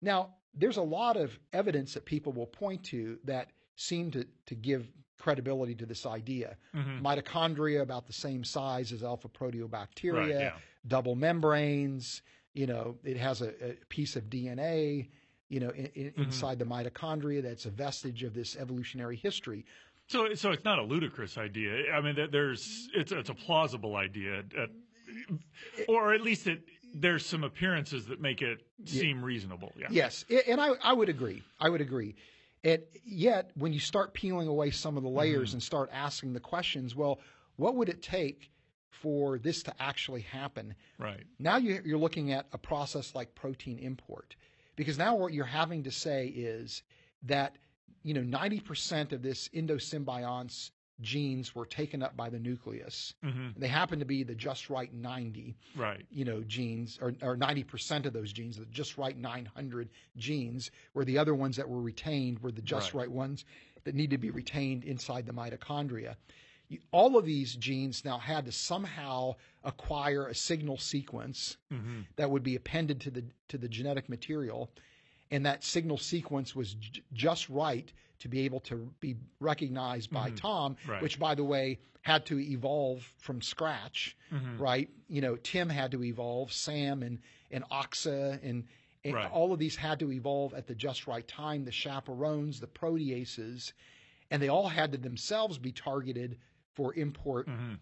[0.01, 4.55] Now, there's a lot of evidence that people will point to that seem to, to
[4.55, 4.87] give
[5.19, 6.55] credibility to this idea.
[6.75, 7.05] Mm-hmm.
[7.05, 10.53] Mitochondria about the same size as alpha proteobacteria, Right, yeah.
[10.87, 12.21] double membranes,
[12.55, 15.09] you know, it has a, a piece of DNA,
[15.49, 16.23] you know, in, in, Mm-hmm.
[16.23, 19.65] inside the mitochondria that's a vestige of this evolutionary history.
[20.07, 21.91] So, so it's not a ludicrous idea.
[21.93, 24.67] I mean, there's it's it's a plausible idea, uh,
[25.87, 26.61] or at least it
[26.93, 29.73] there's some appearances that make it seem reasonable.
[29.77, 29.87] Yeah.
[29.91, 31.43] Yes, and I, I would agree.
[31.59, 32.15] I would agree.
[32.63, 35.55] And yet, when you start peeling away some of the layers Mm-hmm.
[35.57, 37.19] and start asking the questions, well,
[37.57, 38.49] what would it take
[39.01, 40.75] for this to actually happen?
[40.97, 41.23] Right.
[41.39, 44.35] Now you- you're looking at a process like protein import,
[44.75, 46.83] because now what you're having to say is
[47.23, 47.57] that
[48.03, 50.71] you know 90% of this endosymbionts
[51.01, 53.13] genes were taken up by the nucleus.
[53.21, 56.05] hmm They happen to be the just right 90 Right.
[56.09, 61.03] you know, genes, or, or 90% of those genes, the just right 900 genes, where
[61.03, 63.01] the other ones that were retained were the just Right.
[63.07, 63.43] right, ones
[63.83, 66.15] that need to be retained inside the mitochondria.
[66.91, 72.43] All of these genes now had to somehow acquire a signal sequence hmm that would
[72.43, 74.71] be appended to the to the genetic material,
[75.31, 80.31] and that signal sequence was j- just right to be able to be recognized by
[80.31, 81.01] Tom, Right.
[81.01, 84.59] which, by the way, had to evolve from scratch, Mhm.
[84.59, 84.89] right?
[85.09, 87.19] You know, Tim had to evolve, Sam and
[87.51, 88.67] and Oxa and.
[89.03, 89.29] And Right.
[89.29, 91.63] all of these had to evolve at the just right time.
[91.65, 93.71] The chaperones, the proteases,
[94.31, 96.39] and they all had to themselves be targeted
[96.75, 97.73] for import hmm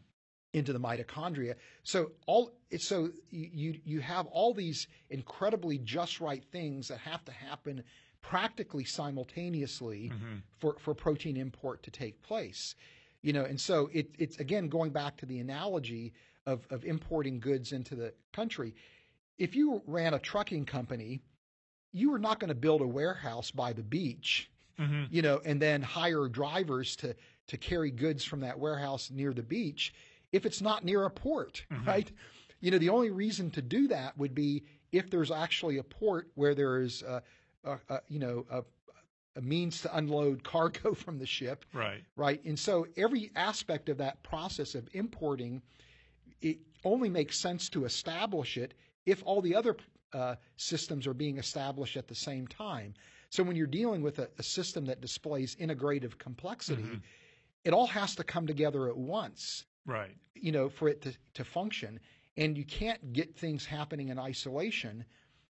[0.53, 1.55] into the mitochondria.
[1.83, 7.31] So all so you you- have all these incredibly just right things that have to
[7.31, 7.83] happen
[8.21, 12.75] practically simultaneously hmm for for protein import to take place.
[13.23, 16.13] You know, and so it, it's again going back to the analogy
[16.45, 18.75] of of importing goods into the country.
[19.39, 21.21] If you ran a trucking company,
[21.91, 25.61] you were not going to build a warehouse by the beach hmm you know, and
[25.61, 27.15] then hire drivers to
[27.47, 29.93] to carry goods from that warehouse near the beach
[30.31, 31.85] if it's not near a port, Mhm.
[31.85, 32.11] right?
[32.59, 36.29] You know, the only reason to do that would be if there's actually a port
[36.35, 37.21] where there is, a,
[37.63, 38.63] a, a, you know, a,
[39.35, 42.03] a means to unload cargo from the ship, Right.
[42.15, 42.43] right?
[42.45, 45.61] And so every aspect of that process of importing,
[46.41, 48.73] it only makes sense to establish it
[49.05, 49.75] if all the other
[50.13, 52.93] uh, systems are being established at the same time.
[53.29, 57.01] So when you're dealing with a, a system that displays integrative complexity, Mhm.
[57.63, 60.15] It all has to come together at once, Right.
[60.35, 61.99] you know, for it to, to function.
[62.37, 65.05] And you can't get things happening in isolation.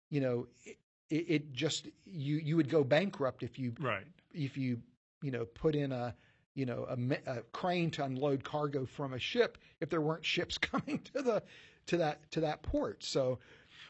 [0.10, 0.78] You know, it,
[1.10, 4.06] it, just you you would go bankrupt if you Right.
[4.34, 4.82] if you
[5.22, 6.16] you know put in a
[6.56, 10.58] you know a, a crane to unload cargo from a ship if there weren't ships
[10.72, 11.44] coming to the
[11.88, 13.04] to that to that port.
[13.04, 13.40] So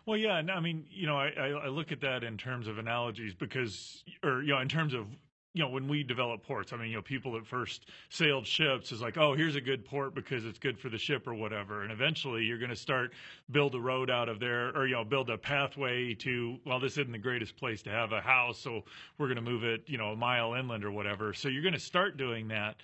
[0.06, 2.68] Well, yeah, and I mean, you know, I, I, I look at that in terms
[2.68, 5.06] of analogies because, or you know, in terms of,
[5.54, 8.92] you know, when we develop ports, I mean, you know, people that first sailed ships
[8.92, 11.84] is like, oh, here's a good port because it's good for the ship or whatever,
[11.84, 13.12] and eventually you're going to start
[13.52, 16.94] build a road out of there, or you know, build a pathway to, well, this
[16.94, 18.84] isn't the greatest place to have a house, so
[19.18, 21.34] we're going to move it, you know, a mile inland or whatever.
[21.34, 22.78] So you're going to start doing that.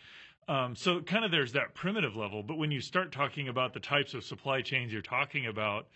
[0.50, 3.82] Um, so kind of there's that primitive level, but when you start talking about the
[3.82, 5.88] types of supply chains you're talking about,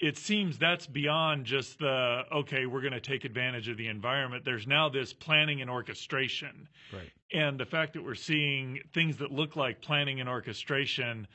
[0.00, 4.44] it seems that's beyond just the okay we're going to take advantage of the environment.
[4.44, 6.68] There's now this planning and orchestration.
[6.92, 7.10] Right.
[7.32, 11.26] and the fact that we're seeing things that look like planning and orchestration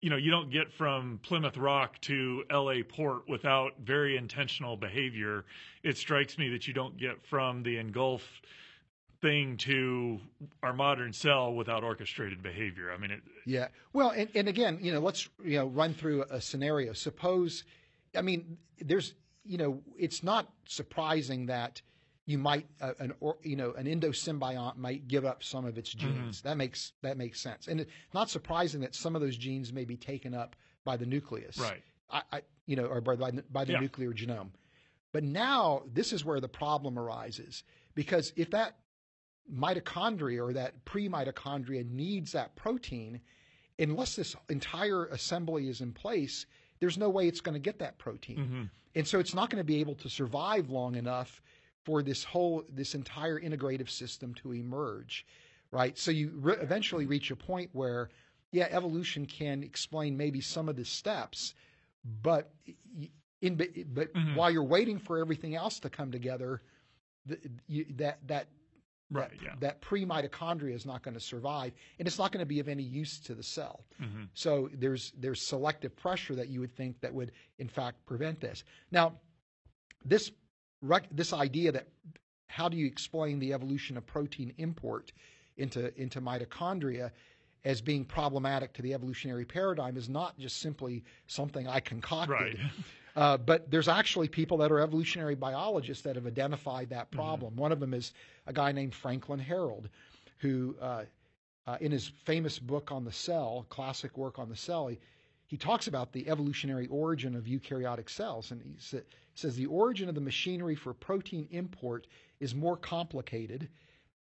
[0.00, 5.44] you know you don't get from plymouth rock to la port without very intentional behavior.
[5.82, 8.42] It strikes me that you don't get from the engulf
[9.22, 10.18] thing to
[10.62, 13.68] our modern cell without orchestrated behavior i mean it, Yeah.
[13.92, 16.92] Well, and, and again, you know, let's you know run through a scenario.
[16.92, 17.64] Suppose,
[18.16, 19.14] I mean, there's
[19.44, 21.82] you know, it's not surprising that
[22.26, 25.92] you might uh, an or you know an endosymbiont might give up some of its
[25.92, 26.42] genes.
[26.42, 29.84] That makes that makes sense, and it's not surprising that some of those genes may
[29.84, 30.54] be taken up
[30.84, 31.58] by the nucleus.
[31.58, 33.80] right I, I you know, or by, by the, by the Yeah.
[33.80, 34.50] nuclear genome.
[35.12, 37.64] But now this is where the problem arises
[37.96, 38.76] because if that
[39.50, 43.20] mitochondria or that pre-mitochondria needs that protein,
[43.78, 46.46] unless this entire assembly is in place,
[46.80, 48.36] there's no way it's going to get that protein.
[48.36, 48.62] hmm
[48.94, 51.40] And so it's not going to be able to survive long enough
[51.84, 55.26] for this whole this entire integrative system to emerge,
[55.70, 55.98] right?
[55.98, 58.10] So you re- eventually reach a point where
[58.52, 61.54] yeah, evolution can explain maybe some of the steps,
[62.22, 63.08] but y-
[63.40, 64.34] in but Mhm.
[64.36, 66.62] while you're waiting for everything else to come together,
[67.26, 68.46] the, you, that that
[69.12, 69.30] Right.
[69.30, 69.54] that, Yeah.
[69.60, 72.82] that pre-mitochondria is not going to survive, and it's not going to be of any
[72.82, 73.84] use to the cell.
[73.98, 78.40] hmm So there's there's selective pressure that you would think that would in fact prevent
[78.40, 78.64] this.
[78.90, 79.14] Now,
[80.04, 80.30] this
[80.80, 81.88] rec- this idea that
[82.48, 85.12] how do you explain the evolution of protein import
[85.56, 87.10] into into mitochondria
[87.64, 92.30] as being problematic to the evolutionary paradigm is not just simply something I concocted.
[92.30, 92.56] Right.
[93.14, 97.18] Uh, but there's actually people that are evolutionary biologists that have identified that Mm-hmm.
[97.18, 97.56] problem.
[97.56, 98.12] One of them is
[98.46, 99.88] a guy named Franklin Harold,
[100.38, 101.04] who, uh,
[101.66, 104.98] uh, in his famous book on the cell, classic work on the cell, he,
[105.46, 108.50] he talks about the evolutionary origin of eukaryotic cells.
[108.50, 109.04] And he sa-
[109.34, 112.06] says the origin of the machinery for protein import
[112.40, 113.68] is more complicated.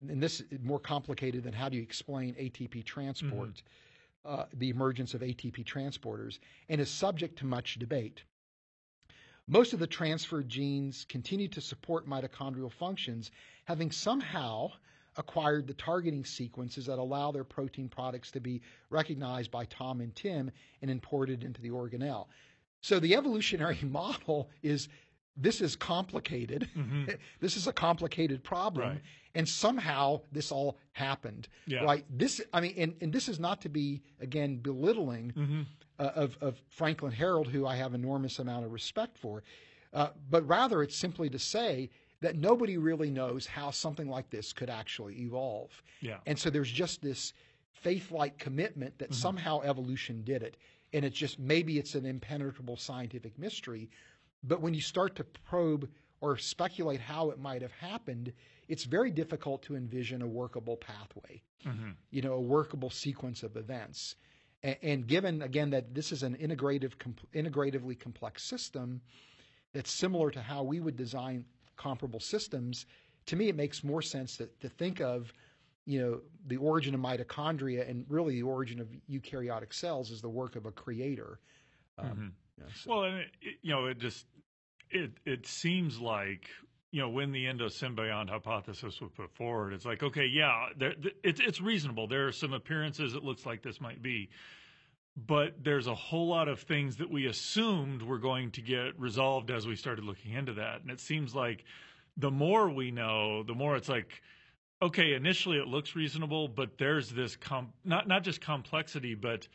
[0.08, 3.62] And this is more complicated than how do you explain ATP transport,
[4.24, 8.22] uh, the emergence of ATP transporters, and is subject to much debate.
[9.48, 13.30] Most of the transferred genes continue to support mitochondrial functions,
[13.64, 14.72] having somehow
[15.16, 20.14] acquired the targeting sequences that allow their protein products to be recognized by Tom and
[20.14, 20.50] Tim
[20.82, 22.26] and imported into the organelle.
[22.82, 24.88] So the evolutionary model is
[25.36, 26.68] this is complicated.
[26.74, 27.04] hmm
[27.40, 28.88] this is a complicated problem.
[28.88, 29.00] Right.
[29.34, 31.48] And somehow this all happened.
[31.66, 31.84] Yeah.
[31.84, 32.04] Right.
[32.10, 35.62] This, I mean, and, and this is not to be, again, belittling hmm
[35.98, 39.42] uh, of, of Franklin Harold, who I have enormous amount of respect for,
[39.92, 41.90] uh, but rather it's simply to say
[42.20, 45.82] that nobody really knows how something like this could actually evolve.
[46.00, 46.18] Yeah.
[46.26, 47.32] And so there's just this
[47.72, 49.14] faith-like commitment that Mhm.
[49.14, 50.56] somehow evolution did it,
[50.92, 53.90] and it's just maybe it's an impenetrable scientific mystery,
[54.42, 55.90] but when you start to probe
[56.20, 58.32] or speculate how it might have happened,
[58.68, 63.56] it's very difficult to envision a workable pathway hmm you know, a workable sequence of
[63.56, 64.14] events.
[64.82, 69.00] And, given again that this is an integrative, com- integratively complex system
[69.72, 71.44] that's similar to how we would design
[71.76, 72.86] comparable systems,
[73.26, 75.32] to me it makes more sense to, to think of,
[75.84, 80.28] you know, the origin of mitochondria and really the origin of eukaryotic cells as the
[80.28, 81.38] work of a creator.
[81.98, 82.32] Um, Mhm.
[82.58, 84.26] you know, so- Well, and it- you know, it just
[84.90, 86.48] it it seems like
[86.96, 91.40] you know when the endosymbiont hypothesis was put forward, it's like okay, yeah, there, it's
[91.40, 92.06] it's reasonable.
[92.06, 94.30] There are some appearances it looks like this might be,
[95.14, 99.50] but there's a whole lot of things that we assumed were going to get resolved
[99.50, 101.66] as we started looking into that, and it seems like
[102.16, 104.22] the more we know, the more it's like.
[104.82, 109.48] Okay, initially it looks reasonable, but there's this com- not not just complexity, but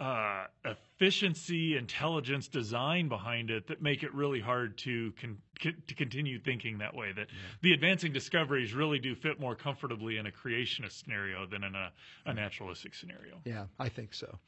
[0.00, 6.38] uh, efficiency, intelligence, design behind it that make it really hard to con- to continue
[6.40, 7.12] thinking that way.
[7.12, 7.26] That
[7.62, 11.92] the advancing discoveries really do fit more comfortably in a creationist scenario than in a,
[12.24, 13.40] a naturalistic scenario.
[13.44, 14.38] Yeah, I think so.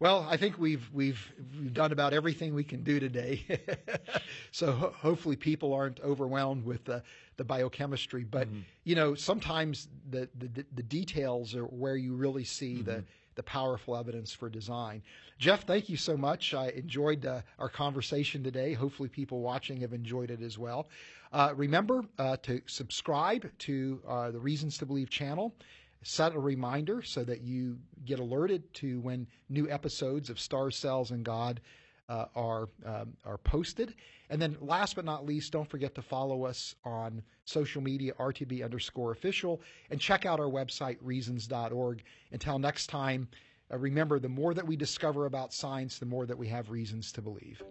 [0.00, 3.44] Well, I think we've we've we've done about everything we can do today.
[4.52, 7.02] so ho- hopefully people aren't overwhelmed with the,
[7.36, 8.24] the biochemistry.
[8.24, 8.62] But Mhm.
[8.84, 12.84] you know, sometimes the, the the details are where you really see Mm-hmm.
[12.84, 13.04] the
[13.40, 15.02] the powerful evidence for design.
[15.38, 16.52] Jeff, thank you so much.
[16.52, 18.74] I enjoyed uh, our conversation today.
[18.74, 20.88] Hopefully, people watching have enjoyed it as well.
[21.32, 25.54] Uh, remember uh, to subscribe to uh, the Reasons to Believe channel
[26.02, 31.10] set a reminder so that you get alerted to when new episodes of Stars, Cells,
[31.10, 31.62] and God
[32.10, 33.94] uh, are um, are posted.
[34.28, 38.64] And then, last but not least, don't forget to follow us on social media, RTB
[38.64, 42.02] underscore official, and check out our website, reasons.org.
[42.32, 43.28] Until next time,
[43.72, 47.12] uh, remember the more that we discover about science, the more that we have reasons
[47.12, 47.62] to believe.